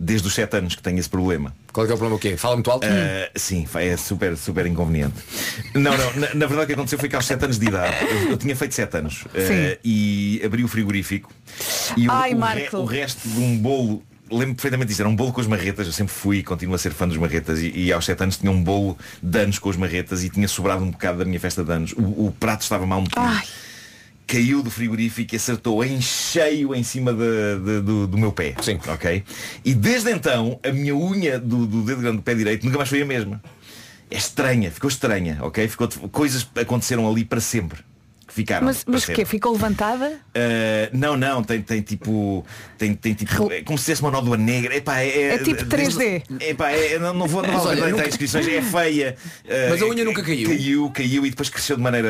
[0.03, 1.55] Desde os 7 anos que tenho esse problema.
[1.75, 2.35] Qual é que é o problema o quê?
[2.35, 2.87] Fala muito alto?
[2.87, 5.15] Ah, sim, é super, super inconveniente.
[5.75, 7.95] Não, não, na, na verdade o que aconteceu foi que aos 7 anos de idade,
[8.11, 9.77] eu, eu tinha feito 7 anos Sim.
[9.85, 11.31] e abri o frigorífico
[11.99, 12.79] e o, Ai, o, Marco.
[12.79, 15.93] o resto de um bolo, lembro perfeitamente disso, era um bolo com as marretas, eu
[15.93, 18.51] sempre fui e continuo a ser fã dos marretas e, e aos 7 anos tinha
[18.51, 21.63] um bolo de anos com as marretas e tinha sobrado um bocado da minha festa
[21.63, 21.93] de anos.
[21.93, 23.21] O, o prato estava mal metido.
[23.21, 23.45] Ai.
[24.31, 28.55] Caiu do frigorífico e acertou em cheio em cima de- de- do, do meu pé.
[28.63, 28.79] Sim.
[28.87, 29.25] Ok?
[29.65, 32.89] E desde então, a minha unha do, do dedo grande do pé direito nunca mais
[32.89, 33.43] foi a mesma.
[34.11, 35.67] É estranha, ficou estranha, ok?
[35.69, 37.81] Ficou, coisas aconteceram ali para sempre.
[38.31, 38.65] Que ficaram.
[38.65, 39.25] Mas, mas o quê?
[39.25, 40.07] Ficou levantada?
[40.09, 42.47] Uh, não, não, tem, tem tipo.
[42.79, 43.51] Tem, tem tipo.
[43.53, 44.77] É como se fosse uma nódoa negra.
[44.77, 46.23] Epá, é, É tipo 3D.
[46.41, 49.17] Epá, é, não, não vou, não Mas vou olha, nunca- inscrições, é feia.
[49.45, 50.49] Uh, Mas a unha nunca caiu?
[50.49, 52.09] Caiu, caiu e depois cresceu de maneira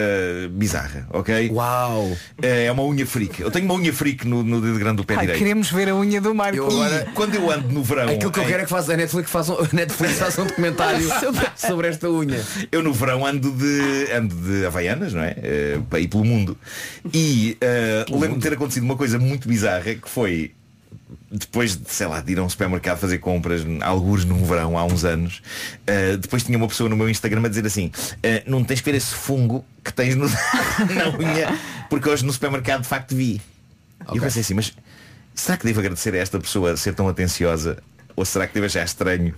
[0.51, 1.51] bizarra, ok?
[1.51, 2.05] Uau!
[2.09, 3.41] Uh, é uma unha freak.
[3.41, 5.39] Eu tenho uma unha freak no, no dedo grande do pé Ai, direito.
[5.39, 6.57] queremos ver a unha do Marco.
[6.57, 8.09] Eu agora- E quando eu ando no verão.
[8.11, 11.09] Aquilo que eu quero é que faça a Netflix faça, a Netflix faça um documentário
[11.57, 12.45] sobre esta unha.
[12.71, 15.35] Eu no verão ando de ando de Havaianas, não é?
[15.43, 16.57] Eh, para ir pelo mundo.
[17.13, 20.53] E eh, lembro-me de ter acontecido uma coisa muito bizarra que foi
[21.31, 24.85] depois de, sei lá, de ir a um supermercado fazer compras, alguns no verão, há
[24.85, 25.41] uns anos,
[25.87, 27.91] eh, depois tinha uma pessoa no meu Instagram a dizer assim,
[28.23, 30.29] eh, não tens que ver esse fungo que tens no-
[30.95, 31.57] na unha,
[31.89, 33.41] porque hoje no supermercado de facto vi.
[34.13, 34.73] E eu pensei assim, mas
[35.35, 37.79] será que devo agradecer a esta pessoa ser tão atenciosa?
[38.17, 39.35] Ou será que devo achar estranho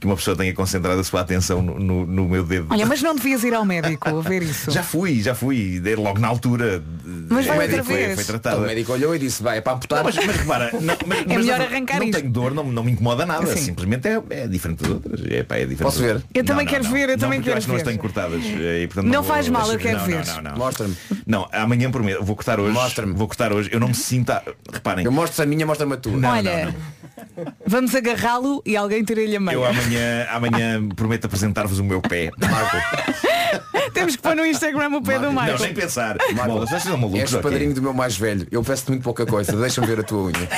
[0.00, 2.66] que uma pessoa tenha concentrado a sua atenção no, no- no meu dedo?
[2.70, 4.70] Olha, mas não devias ir ao médico a ver isso.
[4.70, 6.82] Já fui, já fui, logo na altura.
[7.30, 8.14] Mas vai É, outra foi, vez.
[8.14, 8.62] foi Então, tratada.
[8.62, 9.98] o médico olhou e disse, vai, é para amputar.
[9.98, 12.18] Não, mas, mas repara, não, mas, mas melhor não, arrancar não isto.
[12.20, 13.46] tenho dor, não, não me incomoda nada.
[13.46, 13.62] Sim.
[13.62, 15.20] Simplesmente é, é diferente das outras.
[15.30, 16.22] É, pá, é diferente Posso ver?
[16.34, 17.88] Eu também Não, quero não, ver, eu não, também quero acho que não as ver.
[17.90, 18.40] tenho cortadas.
[18.44, 20.26] eh, E, portanto, Não faz mal, eu quero não, ver.
[20.26, 20.56] Não, não, não.
[20.58, 20.96] Mostra-me.
[21.26, 22.72] Não, amanhã prometo, vou cortar hoje.
[22.72, 23.12] Mostra-me.
[23.14, 23.70] Vou cortar hoje.
[23.72, 24.30] Eu não me sinto.
[24.30, 24.42] a-
[24.72, 26.16] Reparem, Eu mostro a minha, mostra-me a tua.
[26.16, 26.66] Não, Olha,
[27.36, 29.54] não, vamos agarrá-lo e alguém tira-lhe a meia.
[29.56, 29.93] eu amanhã,
[30.30, 32.30] amanhã prometo apresentar-vos o meu pé.
[32.38, 32.76] Marco.
[33.94, 35.62] Temos que pôr no Instagram o pé do Não, Marco.
[35.62, 36.16] nem pensar.
[36.46, 37.42] Bom, vocês são malucos, És ok?
[37.42, 38.46] padrinho do meu mais velho.
[38.50, 39.52] Eu peço-te muito pouca coisa.
[39.56, 40.48] Deixa-me ver a tua unha.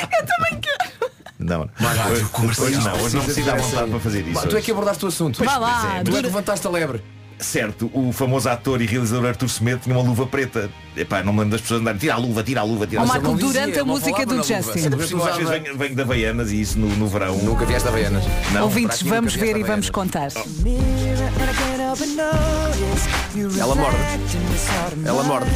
[1.38, 4.40] Não, hoje, hoje não, hoje não sinto à vontade para fazer isso.
[4.42, 4.62] Tu é hoje.
[4.64, 5.44] que abordaste o assunto.
[5.44, 7.04] Vá Pois lá, é, Tu é dura- que levantaste a lebre.
[7.38, 10.70] Certo, o famoso ator e realizador Artur Semedo tinha uma luva preta.
[10.96, 13.04] Epá, não me lembro das pessoas andarem, tira a luva, tira a luva, tira a
[13.04, 13.14] luva.
[13.14, 14.44] Marco, não dizia, durante a música do luva.
[14.44, 15.14] Justin.
[15.14, 17.36] Eu às vezes venho, venho de Havaianas e isso no, no verão.
[17.38, 18.24] Nunca vieste a Havaianas.
[18.52, 20.28] Não, Ouvintes, vamos ver e vamos contar.
[23.58, 23.96] Ela morde.
[25.04, 25.50] Ela morde.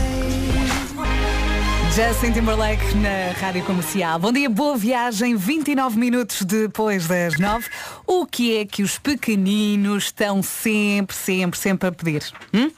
[1.95, 4.19] Justin Timberlake na Rádio Comercial.
[4.19, 7.67] Bom dia, boa viagem, 29 minutos depois das 9.
[8.07, 12.23] O que é que os pequeninos estão sempre, sempre, sempre a pedir?
[12.55, 12.71] Hum?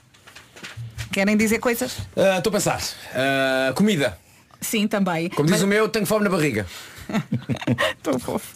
[1.13, 1.99] Querem dizer coisas?
[2.17, 2.81] Ah, Estou a pensar.
[3.15, 4.19] Ah, comida.
[4.61, 5.29] Sim, também.
[5.29, 6.67] Como diz o meu, tenho fome na barriga.
[8.03, 8.55] Tão fofo.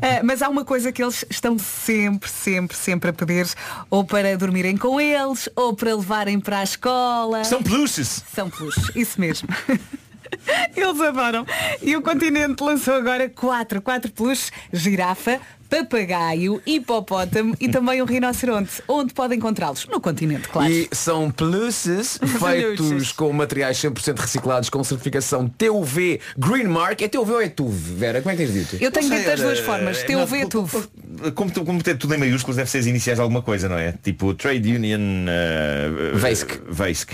[0.00, 3.46] Ah, mas há uma coisa que eles estão sempre, sempre, sempre a pedir,
[3.90, 7.44] ou para dormirem com eles, ou para levarem para a escola.
[7.44, 8.24] São peluches.
[8.34, 9.48] São peluches, isso mesmo.
[10.76, 11.46] Eles adoram.
[11.82, 18.82] E o continente lançou agora quatro, quatro peluches, girafa, papagaio, hipopótamo e também um rinoceronte.
[18.88, 19.86] Onde pode encontrá-los?
[19.86, 20.70] No continente, claro.
[20.70, 27.00] E são peluches feitos com materiais 100% reciclados com certificação TUV Green Mark.
[27.02, 28.22] É TUV ou é TUV, Vera?
[28.22, 28.82] Como é que tens dito?
[28.82, 30.88] Eu tenho dito das duas olha, formas, é, TUV e TUV.
[31.34, 33.92] como, como ter tudo em maiúsculos deve ser as iniciais de alguma coisa, não é?
[34.02, 36.50] Tipo Trade Union uh, Veisk.
[36.68, 37.12] Veisk.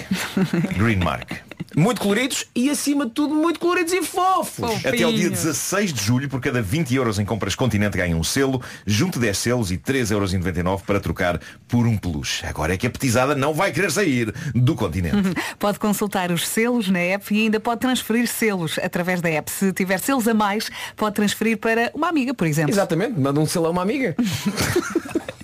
[0.76, 1.34] Greenmark.
[1.76, 4.84] Muito coloridos e acima de tudo muito coloridos e fofos.
[4.84, 8.22] Até ao dia 16 de julho, por cada 20 euros em compras Continente ganha um
[8.22, 12.46] selo, junto 10 selos e 3,99 euros para trocar por um peluche.
[12.46, 15.16] Agora é que a petizada não vai querer sair do continente.
[15.58, 19.50] Pode consultar os selos na app e ainda pode transferir selos através da app.
[19.50, 22.72] Se tiver selos a mais, pode transferir para uma amiga, por exemplo.
[22.72, 24.14] Exatamente, manda um selo a uma amiga.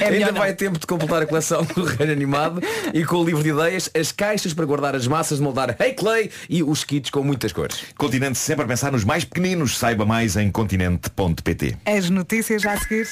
[0.00, 0.38] É Ainda não.
[0.40, 2.60] vai tempo de completar a coleção do Reino Animado
[2.92, 5.94] e com o livro de ideias, as caixas para guardar as massas de moldar Hey
[5.94, 7.84] Clay e os kits com muitas cores.
[7.96, 9.78] Continente sempre a pensar nos mais pequeninos.
[9.78, 11.76] Saiba mais em continente.pt.
[11.84, 13.08] As notícias já a seguir.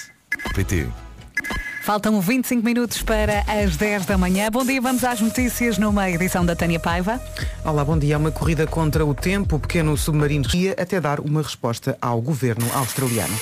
[0.55, 0.87] PT.
[1.83, 4.51] Faltam 25 minutos para as 10 da manhã.
[4.51, 7.21] Bom dia, vamos às notícias numa edição da Tânia Paiva.
[7.65, 8.15] Olá, bom dia.
[8.15, 9.57] É uma corrida contra o tempo.
[9.57, 13.35] O pequeno submarino ia até dar uma resposta ao governo australiano.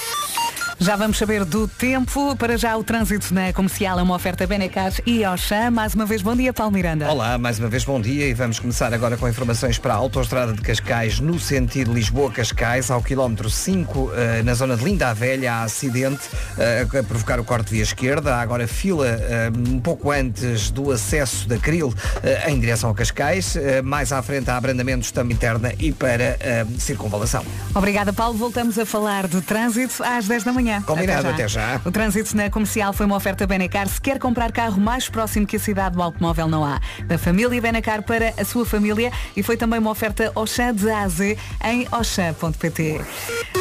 [0.81, 2.37] Já vamos saber do tempo.
[2.37, 5.73] Para já o trânsito na comercial é uma oferta Benecar e Oxã.
[5.73, 7.11] Mais uma vez, bom dia, Paulo Miranda.
[7.11, 10.53] Olá, mais uma vez bom dia e vamos começar agora com informações para a Autostrada
[10.53, 15.53] de Cascais no sentido Lisboa-Cascais, ao quilómetro 5, eh, na zona de Linda a Velha,
[15.53, 18.37] há acidente eh, a provocar o corte via esquerda.
[18.37, 21.93] Há agora fila eh, um pouco antes do acesso da Cril
[22.47, 23.57] em direção a Cascais.
[23.83, 26.39] Mais à frente há abrandamentos também interna e para
[26.79, 27.45] circunvalação.
[27.75, 28.39] Obrigada, Paulo.
[28.39, 30.68] Voltamos a falar de trânsito às 10 da manhã.
[30.87, 31.81] Combinado, até já.
[31.85, 33.89] O trânsito na comercial foi uma oferta Benecar.
[33.89, 36.81] Se quer comprar carro mais próximo que a cidade do automóvel, não há.
[37.05, 41.03] Da família Benecar para a sua família e foi também uma oferta Oxã de A
[41.03, 43.01] a Z em oxã.pt.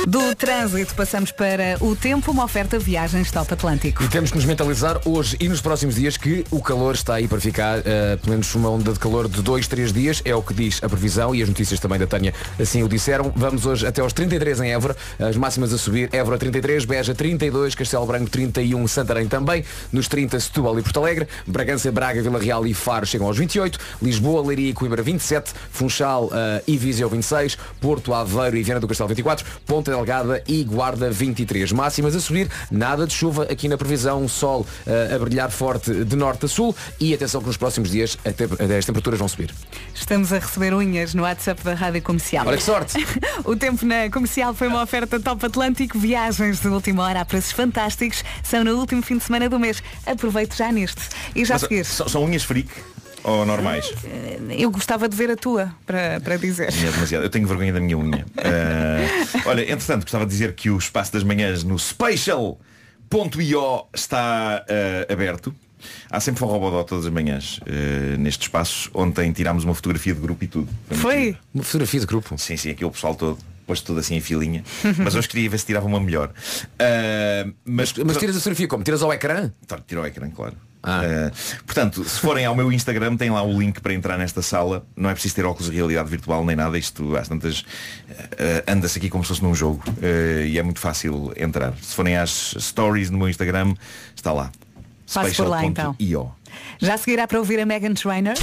[0.08, 4.04] Do trânsito passamos para o tempo, uma oferta viagens Top Atlântico.
[4.04, 7.28] E temos que nos mentalizar hoje e nos próximos dias que o calor está aí
[7.28, 10.42] para ficar, eh, pelo menos uma onda de calor de 2, 3 dias, é o
[10.42, 13.32] que diz a previsão e as notícias também da Tânia assim o disseram.
[13.36, 17.76] Vamos hoje até aos 33 em Évora, as máximas a subir, Évora 33, Beja 32,
[17.76, 22.66] Castelo Branco 31, Santarém também, nos 30 Setúbal e Porto Alegre, Bragança, Braga, Vila Real
[22.66, 27.56] e Faro chegam aos 28, Lisboa, Leiria e Coimbra 27, Funchal eh, e Viseu 26,
[27.80, 31.72] Porto, Aveiro e Viana do Castelo 24, Ponta Delgada e Guarda 23.
[31.72, 36.16] Máximas a subir, nada de chuva aqui na previsão, sol eh, a brilhar forte de
[36.16, 38.46] norte a sul e atenção que nos próximos dias até,
[38.76, 39.54] as temperaturas vão subir.
[39.94, 42.48] Estamos a receber unhas no WhatsApp da Rádio Comercial.
[42.48, 42.98] Olha que sorte!
[43.46, 47.52] o tempo na comercial foi uma oferta Top Atlântico, viagens de última hora a preços
[47.52, 49.82] fantásticos, são no último fim de semana do mês.
[50.06, 51.02] Aproveite já neste.
[51.36, 52.70] E já a Mas, seguir, são, são unhas freak
[53.24, 53.94] ou normais?
[54.58, 56.70] eu gostava de ver a tua, para, para dizer.
[56.70, 57.24] É demasiado.
[57.24, 58.26] Eu tenho vergonha da minha unha.
[58.38, 62.58] Ah, olha, entretanto, gostava de dizer que o espaço das manhãs no Special.io
[63.94, 65.54] está ah, aberto.
[66.10, 68.90] Há sempre um robodó todas as manhãs ah, neste espaço.
[68.94, 70.70] Ontem tirámos uma fotografia de grupo e tudo.
[70.92, 71.36] Foi?
[71.54, 72.38] Uma fotografia de grupo?
[72.38, 73.38] Sim, sim, aqui o pessoal todo.
[73.68, 74.64] Posto tudo assim em filinha.
[74.98, 76.32] Mas hoje queria ver se tirava uma melhor.
[76.80, 78.84] Ah, mas, Mas tiras a fotografia como?
[78.84, 79.52] Tiras ao ecrã?
[79.68, 80.56] Tá, Tira o ecrã, claro.
[80.88, 84.86] Uh, portanto, se forem ao meu Instagram, tem lá o link para entrar nesta sala.
[84.96, 86.78] Não é preciso ter óculos de realidade virtual nem nada.
[86.78, 87.66] Isto às tantas uh,
[88.68, 89.84] anda-se aqui como se fosse num jogo.
[89.90, 91.74] Uh, e é muito fácil entrar.
[91.82, 93.74] Se forem às stories no meu Instagram,
[94.16, 94.50] está lá.
[95.14, 95.94] Passe por lá, então.
[95.94, 96.32] Special.io.
[96.80, 98.36] Já seguirá para ouvir a Megan Trainor.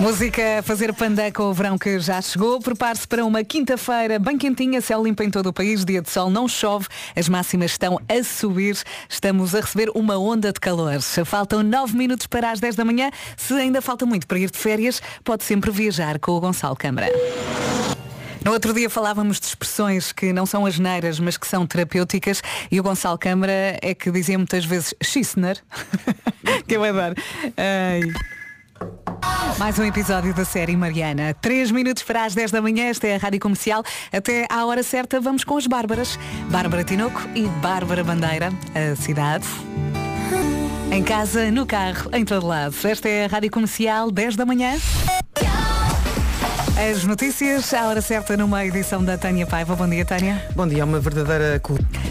[0.00, 2.58] Música a fazer panda com o verão que já chegou.
[2.58, 6.30] Prepare-se para uma quinta-feira bem quentinha, céu limpo em todo o país, dia de sol
[6.30, 8.78] não chove, as máximas estão a subir.
[9.10, 11.02] Estamos a receber uma onda de calor.
[11.26, 13.10] Faltam nove minutos para as 10 da manhã.
[13.36, 17.08] Se ainda falta muito para ir de férias, pode sempre viajar com o Gonçalo Câmara.
[18.42, 22.80] No outro dia falávamos de expressões que não são asneiras, mas que são terapêuticas e
[22.80, 25.58] o Gonçalo Câmara é que dizia muitas vezes Schissner,
[26.66, 27.14] que eu adoro.
[27.54, 28.00] Ai.
[29.58, 31.34] Mais um episódio da série Mariana.
[31.34, 33.82] Três minutos para as 10 da manhã, esta é a Rádio Comercial.
[34.10, 36.18] Até à hora certa vamos com as Bárbaras.
[36.50, 39.46] Bárbara Tinoco e Bárbara Bandeira, a cidade.
[40.90, 42.74] Em casa, no carro, em todo lado.
[42.82, 44.76] Esta é a Rádio Comercial, 10 da manhã.
[46.76, 49.74] As notícias, à hora certa, numa edição da Tânia Paiva.
[49.76, 50.42] Bom dia, Tânia.
[50.54, 51.60] Bom dia, é uma verdadeira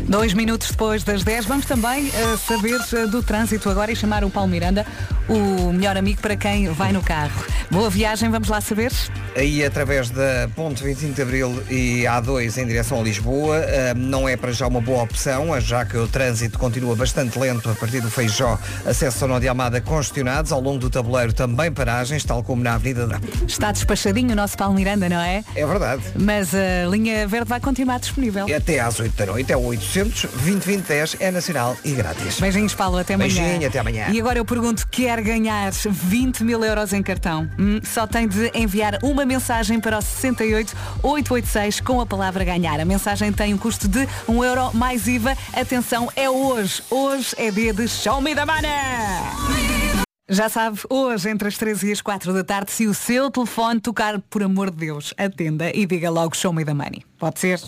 [0.03, 4.23] Dois minutos depois das 10, vamos também eh, saber eh, do trânsito agora e chamar
[4.23, 4.85] o Paulo Miranda,
[5.27, 7.43] o melhor amigo para quem vai no carro.
[7.69, 8.91] Boa viagem, vamos lá saber?
[9.35, 14.27] Aí através da Ponte 25 de Abril e A2 em direção a Lisboa, eh, não
[14.27, 18.01] é para já uma boa opção, já que o trânsito continua bastante lento a partir
[18.01, 22.41] do Feijó, acesso ao Nó de Almada congestionados, ao longo do tabuleiro também paragens, tal
[22.43, 23.19] como na Avenida da...
[23.47, 25.43] Está despachadinho o nosso Paulo Miranda, não é?
[25.55, 26.03] É verdade.
[26.19, 28.45] Mas a linha verde vai continuar disponível.
[28.55, 32.39] Até às 8 da noite, é o 800 20 20 10, é nacional e grátis.
[32.39, 33.43] Beijinhos, Paulo, até amanhã.
[33.43, 34.07] Beijinho, até amanhã.
[34.09, 38.27] E agora eu pergunto, quer quer ganhar 20 mil euros em cartão, hum, só tem
[38.27, 42.79] de enviar uma mensagem para o 68886 com a palavra ganhar.
[42.79, 45.35] A mensagem tem um custo de 1 euro mais IVA.
[45.53, 46.83] Atenção, é hoje.
[46.91, 49.68] Hoje é dia de Show Me the Money!
[50.31, 53.79] Já sabe, hoje, entre as 13 e as 4 da tarde, se o seu telefone
[53.79, 57.03] tocar, por amor de Deus, atenda e diga logo Show Me the Money.
[57.17, 57.59] Pode ser?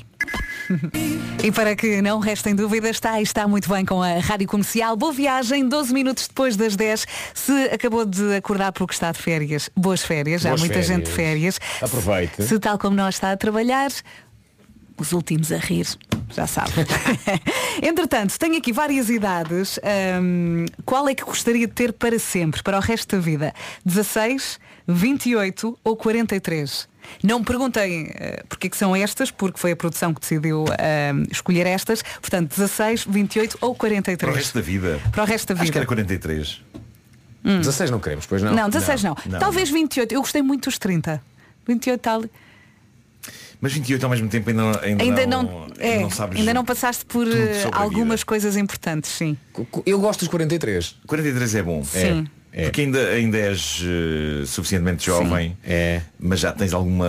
[1.44, 4.96] e para que não restem dúvidas, está e está muito bem com a Rádio Comercial.
[4.96, 7.08] Boa viagem, 12 minutos depois das 10.
[7.34, 10.44] Se acabou de acordar porque está de férias, boas férias.
[10.44, 11.58] Já há Boas muita gente de férias.
[11.58, 11.82] férias.
[11.82, 12.44] Aproveite.
[12.44, 13.90] Se tal como nós está a trabalhar,
[15.02, 15.88] os últimos a rir,
[16.34, 16.72] já sabe.
[17.82, 19.80] Entretanto, tenho aqui várias idades.
[20.22, 23.54] Hum, qual é que gostaria de ter para sempre, para o resto da vida?
[23.84, 26.88] 16, 28 ou 43?
[27.24, 31.24] Não me perguntem uh, porque que são estas, porque foi a produção que decidiu hum,
[31.32, 32.04] escolher estas.
[32.22, 34.18] Portanto, 16, 28 ou 43?
[34.20, 35.02] Para o resto da vida.
[35.12, 35.80] Para o resto da Acho que vida.
[35.80, 36.62] era 43.
[37.44, 38.54] 16 não queremos, pois não?
[38.54, 39.16] Não, 16 não.
[39.40, 40.14] Talvez 28.
[40.14, 41.22] Eu gostei muito dos 30.
[41.68, 42.24] 28 tal.
[43.62, 46.52] Mas 28 ao mesmo tempo ainda, não- ainda, Ainda não, não, é, não sabes ainda
[46.54, 49.38] não passaste por eh, algumas coisas importantes, sim.
[49.86, 50.96] Eu gosto dos 43.
[51.06, 51.84] 43 é bom.
[51.84, 52.28] Sim.
[52.54, 52.64] É.
[52.64, 56.02] Porque ainda, ainda és eh, suficientemente jovem, é.
[56.20, 57.08] mas já tens alguma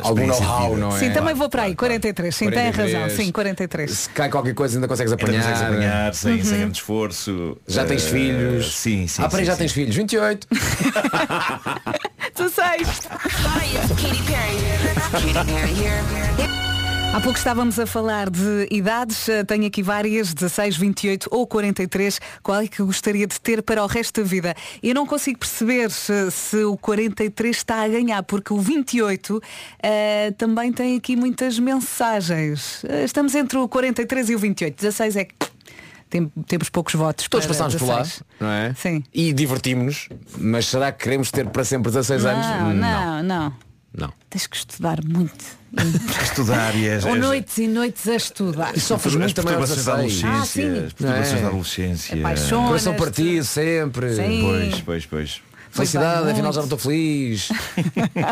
[0.00, 0.98] Algum know-how, não é?
[0.98, 2.94] Sim, também vou para aí, 43, sim, tem 43.
[2.94, 3.90] razão, sim, 43.
[3.90, 5.42] Se cai qualquer coisa ainda consegues Ainda apanhar.
[5.42, 6.44] consegues apanhar sem, Uhum.
[6.44, 7.58] sem grande esforço.
[7.68, 8.74] Já tens Eh, filhos.
[8.74, 9.22] Sim, sim.
[9.22, 9.58] Ah, peraí, sim, já sim.
[9.58, 9.94] tens filhos.
[9.94, 10.46] 28.
[12.34, 12.88] 16.
[17.14, 22.18] Há pouco estávamos a falar de idades, eh, tenho aqui várias, 16, 28 ou 43,
[22.42, 24.54] qual é que gostaria de ter para o resto da vida?
[24.82, 29.42] Eu não consigo perceber se, se o 43 está a ganhar, porque o 28
[29.82, 32.82] eh, também tem aqui muitas mensagens.
[32.88, 35.34] Eh, Estamos entre o 43 e o 28, 16 é que
[36.12, 37.26] tem- temos poucos votos.
[37.28, 38.22] Todos para passámos por lá, 16.
[38.38, 38.74] não é?
[38.74, 39.02] Sim.
[39.12, 42.46] E divertimos-nos, mas será que queremos ter para sempre 16 anos?
[42.46, 43.54] Não, não, não.
[43.94, 44.12] Não.
[44.30, 45.62] Tens que estudar muito.
[46.22, 48.76] Estudar e és, Ou noites e noites a estudar.
[48.76, 50.24] E sofres as muito também aos perturbações da 16.
[50.24, 50.62] Ah, adolescência.
[50.80, 50.86] sim.
[50.86, 51.42] as perturbações É.
[51.42, 52.16] da adolescência.
[52.18, 52.66] Apaixonas.
[52.68, 54.14] Coração partido sempre.
[54.16, 54.40] Sim.
[54.42, 55.42] Pois, pois, pois.
[55.72, 57.48] Felicidade, afinal já não estou feliz.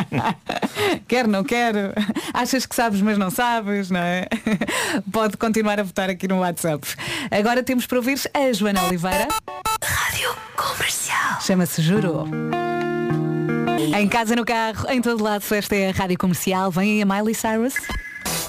[1.09, 1.93] Quero, não quero.
[2.35, 4.27] Achas que sabes, mas não sabes, não é?
[5.11, 6.87] Pode continuar a votar aqui no WhatsApp.
[7.31, 9.29] Agora temos para ouvir a Joana Oliveira.
[9.83, 11.41] Rádio Comercial.
[11.41, 12.27] Chama-se Juro.
[13.99, 16.71] Em casa, no carro, em todo lado, esta é a Rádio Comercial.
[16.71, 17.75] Vem aí a Miley Cyrus.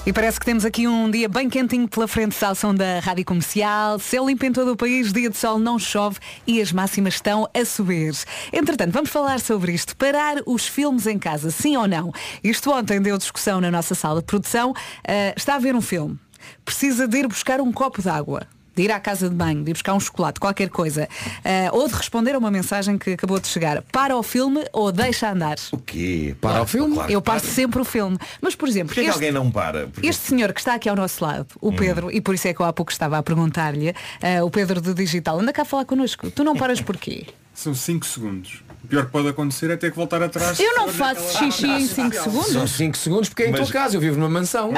[0.03, 3.99] E parece que temos aqui um dia bem quentinho pela frente som da Rádio Comercial.
[3.99, 7.47] Céu limpo em todo o país, dia de sol não chove e as máximas estão
[7.53, 8.11] a subir.
[8.51, 9.95] Entretanto, vamos falar sobre isto.
[9.95, 12.11] Parar os filmes em casa, sim ou não?
[12.43, 14.73] Isto ontem deu discussão na nossa sala de produção.
[15.07, 16.17] Ah, está a ver um filme.
[16.65, 18.47] Precisa de ir buscar um copo de água.
[18.75, 21.07] De ir à casa de banho, de ir buscar um chocolate, qualquer coisa.
[21.43, 23.81] Ah, ou de responder a uma mensagem que acabou de chegar.
[23.91, 25.55] Para o filme ou deixa andar.
[25.71, 26.35] O quê?
[26.39, 26.93] Para Claro, o filme?
[26.95, 28.17] claro, Eu passo sempre o filme.
[28.41, 29.87] Mas, por exemplo, Porquê que este- alguém não para?
[29.87, 32.53] Porque- este senhor que está aqui ao nosso lado, o Pedro, e por isso é
[32.53, 35.65] que eu há pouco estava a perguntar-lhe, eh, o Pedro do Digital, anda cá a
[35.65, 36.31] falar connosco.
[36.31, 37.25] Tu não paras porquê?
[37.53, 38.63] São 5 segundos.
[38.83, 40.59] O pior que pode acontecer é ter que voltar atrás.
[40.59, 42.71] Eu não faço xixi em 5 São segundos.
[42.71, 44.71] 5 segundos porque é em Mas- tua casa, eu vivo numa mansão.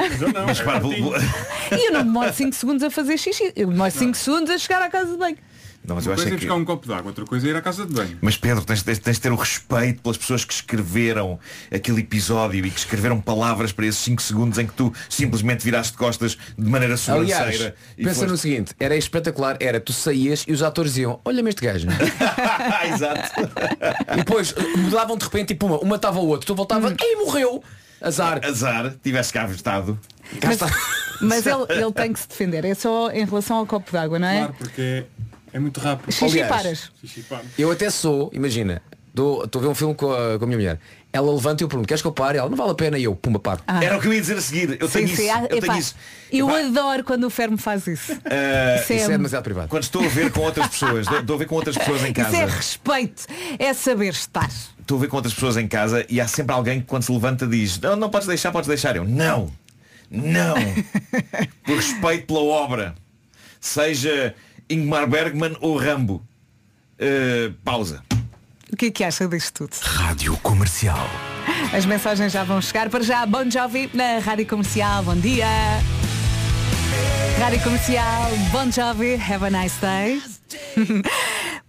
[0.46, 3.52] Mas para, E eu não demoro 5 segundos a fazer xixi.
[3.56, 5.38] Eu demoro 5 segundos a chegar à casa de banho.
[5.86, 6.46] Não, mas eu Uma acho coisa é que...
[6.46, 8.16] buscar um copo de água, outra coisa é ir à casa de banho.
[8.22, 11.38] Mas Pedro, tens, tens- tens de ter o respeito pelas pessoas que escreveram
[11.70, 15.92] aquele episódio e que escreveram palavras para esses 5 segundos em que tu simplesmente viraste
[15.92, 17.74] de costas de maneira Aliás, sobranceira.
[17.98, 21.50] e pensa no foste- seguinte, era espetacular, era tu saías e os atores diziam, olha-me
[21.50, 21.86] este gajo.
[22.94, 23.30] Exato.
[24.12, 27.62] e depois mudavam de repente, tipo uma, uma estava o outro, tu voltava e morreu.
[28.00, 28.40] Azar.
[28.44, 29.48] Azar, tivesse cá.
[29.62, 30.58] Cá Mas,
[31.20, 32.64] mas ele, ele tem que se defender.
[32.64, 34.38] É só em relação ao copo de água, não é?
[34.38, 35.04] Claro, porque
[35.54, 36.12] é, muito rápido.
[36.12, 36.90] Xixi Aliás, paras.
[37.58, 38.82] Eu até sou, imagina,
[39.14, 40.80] dou- estou a ver um filme com a, com a minha mulher.
[41.12, 42.38] Ela levanta e eu pergunto, queres que eu pare?
[42.38, 43.60] Ela não vale a pena e eu, pumba, paro.
[43.68, 43.82] Ah.
[43.84, 44.76] Era o que eu ia dizer a seguir.
[44.80, 45.32] Eu Sim, tenho sim, isso.
[45.32, 45.94] ah, Eu tenho isso.
[46.32, 48.12] eu Epá, adoro quando o Fermo faz isso.
[48.26, 49.68] eh, Isso é- Isso é demasiado privado.
[49.68, 52.20] Quando estou a ver com outras pessoas, estou a ver com outras pessoas em Isso
[52.20, 52.46] é casa.
[52.46, 53.26] respeito.
[53.60, 54.50] É saber estar.
[54.80, 57.12] Estou a ver com outras pessoas em casa e há sempre alguém que quando se
[57.12, 58.96] levanta diz, não, não podes deixar, podes deixar.
[58.96, 59.52] Eu, não,
[60.10, 60.54] não.
[61.64, 62.94] Por respeito pela obra.
[63.60, 64.34] Seja
[64.68, 66.22] Ingmar Bergman ou Rambo.
[66.98, 68.02] Eh, pausa.
[68.72, 69.80] O que é que acha disto tudo?
[69.82, 71.08] Rádio Comercial.
[71.72, 72.88] As mensagens já vão chegar.
[72.88, 75.02] Para já, Bon Jovi na Rádio Comercial.
[75.02, 75.46] Bom dia.
[77.38, 80.20] Rádio Comercial, Bon Jovi, have a nice day.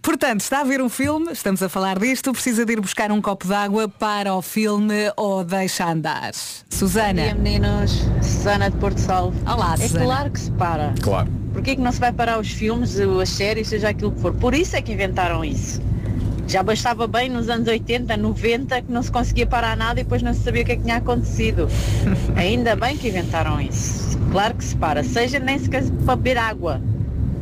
[0.02, 3.20] Portanto, está a ver um filme, estamos a falar disto, precisa de ir buscar um
[3.20, 6.30] copo de água para o filme ou deixa andar.
[6.70, 7.08] Susana.
[7.22, 8.04] Bom dia, meninos.
[8.22, 9.36] Susana de Porto Salvo.
[9.50, 10.04] Olá, É Susana.
[10.04, 10.94] claro que se para.
[11.02, 11.28] Claro.
[11.52, 14.32] Porquê que não se vai parar os filmes, as séries, seja aquilo que for?
[14.34, 15.80] Por isso é que inventaram isso.
[16.46, 20.22] Já bastava bem nos anos 80, 90, que não se conseguia parar nada e depois
[20.22, 21.68] não se sabia o que é que tinha acontecido.
[22.36, 24.16] Ainda bem que inventaram isso.
[24.30, 26.80] Claro que se para, seja nem sequer para beber água.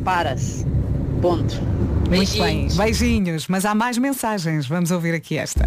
[0.03, 0.65] Para-se.
[1.21, 1.61] Ponto.
[2.09, 2.67] Muito bem.
[2.75, 4.67] Beijinhos, mas há mais mensagens.
[4.67, 5.65] Vamos ouvir aqui esta.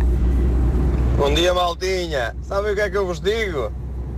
[1.16, 2.34] Bom dia, maltinha.
[2.42, 3.72] Sabem o que é que eu vos digo?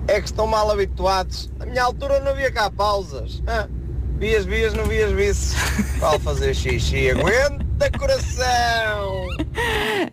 [0.08, 1.50] É que estão mal habituados.
[1.58, 3.42] Na minha altura não havia cá pausas.
[4.20, 5.54] Vias, vias, não vias vices.
[5.98, 7.10] Vale fazer xixi.
[7.10, 9.26] Aguenta coração.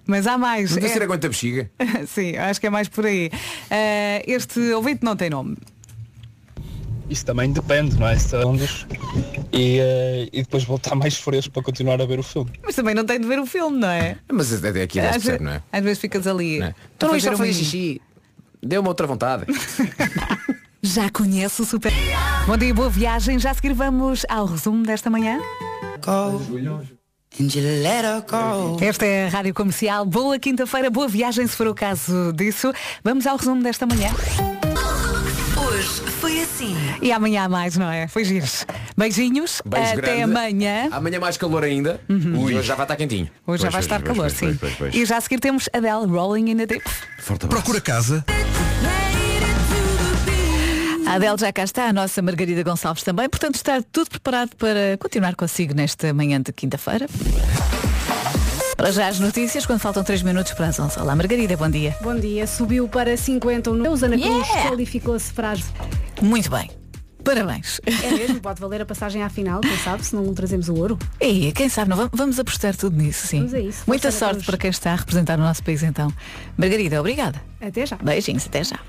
[0.06, 0.76] Mas há mais.
[0.76, 1.70] Não É- ser aguenta a bexiga.
[2.08, 3.30] Sim, acho que é mais por aí.
[3.70, 5.58] Eh, este ouvinte não tem nome.
[7.10, 8.18] Isso também depende, não é?
[8.18, 8.86] Segundos
[9.54, 12.52] e, eh, e depois voltar mais fresco para continuar a ver o filme.
[12.64, 14.18] Mas também não tem de ver o filme, não é?
[14.32, 15.62] Mas até aqui Às, ve- perceber, não é?
[15.72, 16.62] às vezes ficas ali.
[16.64, 18.02] a Então fazer isto a fazer um- xixi.
[18.64, 19.46] Deu-me outra vontade.
[20.88, 21.92] Já conhece o super.
[22.46, 23.38] Bom dia, boa viagem.
[23.38, 25.38] Já a seguir vamos ao resumo desta manhã.
[28.80, 30.06] Esta é a Rádio Comercial.
[30.06, 32.72] Boa quinta-feira, boa viagem se for o caso disso.
[33.04, 34.12] Vamos ao resumo desta manhã.
[35.58, 35.90] Hoje
[36.22, 36.74] foi assim.
[37.02, 38.08] E amanhã há mais, não é?
[38.08, 38.66] Foi giros.
[38.96, 39.62] Beijinhos.
[39.66, 40.24] Beijo Até grande.
[40.24, 40.88] amanhã.
[40.90, 42.00] Amanhã mais calor ainda.
[42.08, 42.50] Uhum.
[42.50, 43.30] E hoje já vai estar quentinho.
[43.46, 44.58] Hoje já vai estar calor, sim.
[44.94, 46.86] E já a seguir temos Adele Rolling in the Deep.
[47.50, 48.24] Procura casa.
[51.08, 54.98] A Adele já cá está, a nossa Margarida Gonçalves também, portanto está tudo preparado para
[55.00, 57.08] continuar consigo nesta manhã de quinta-feira.
[58.76, 61.00] Para já as notícias, quando faltam 3 minutos para as 11.
[61.00, 61.96] Olá Margarida, bom dia.
[62.02, 65.64] Bom dia, subiu para 50 o Ana Cruz qualificou-se para as...
[66.22, 66.70] Muito bem.
[67.24, 67.80] Parabéns.
[67.86, 71.00] É mesmo, pode valer a passagem à final, quem sabe, se não trazemos o ouro.
[71.20, 73.40] E quem sabe, não, vamos- apostar tudo nisso, sim.
[73.40, 73.84] Vamos a isso.
[73.88, 76.12] Muita sorte para quem está a representar o nosso país então.
[76.58, 77.42] Margarida, obrigada.
[77.60, 77.96] Até já.
[77.98, 78.80] Beijinhos, até já.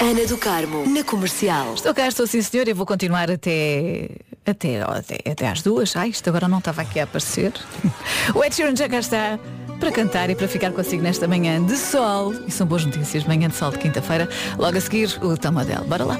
[0.00, 1.74] Ana do Carmo, na comercial.
[1.74, 4.08] Estou cá, estou sim senhor, eu vou continuar até,
[4.46, 5.94] até, até, até às duas.
[5.96, 7.52] Ai, isto agora não estava aqui a aparecer.
[8.34, 9.38] O Ed Sheeran já cá está
[9.78, 12.34] para cantar e para ficar consigo nesta manhã de sol.
[12.46, 14.28] E são boas notícias, manhã de sol de quinta-feira.
[14.58, 15.84] Logo a seguir, o Tomadel.
[15.84, 16.18] Bora lá.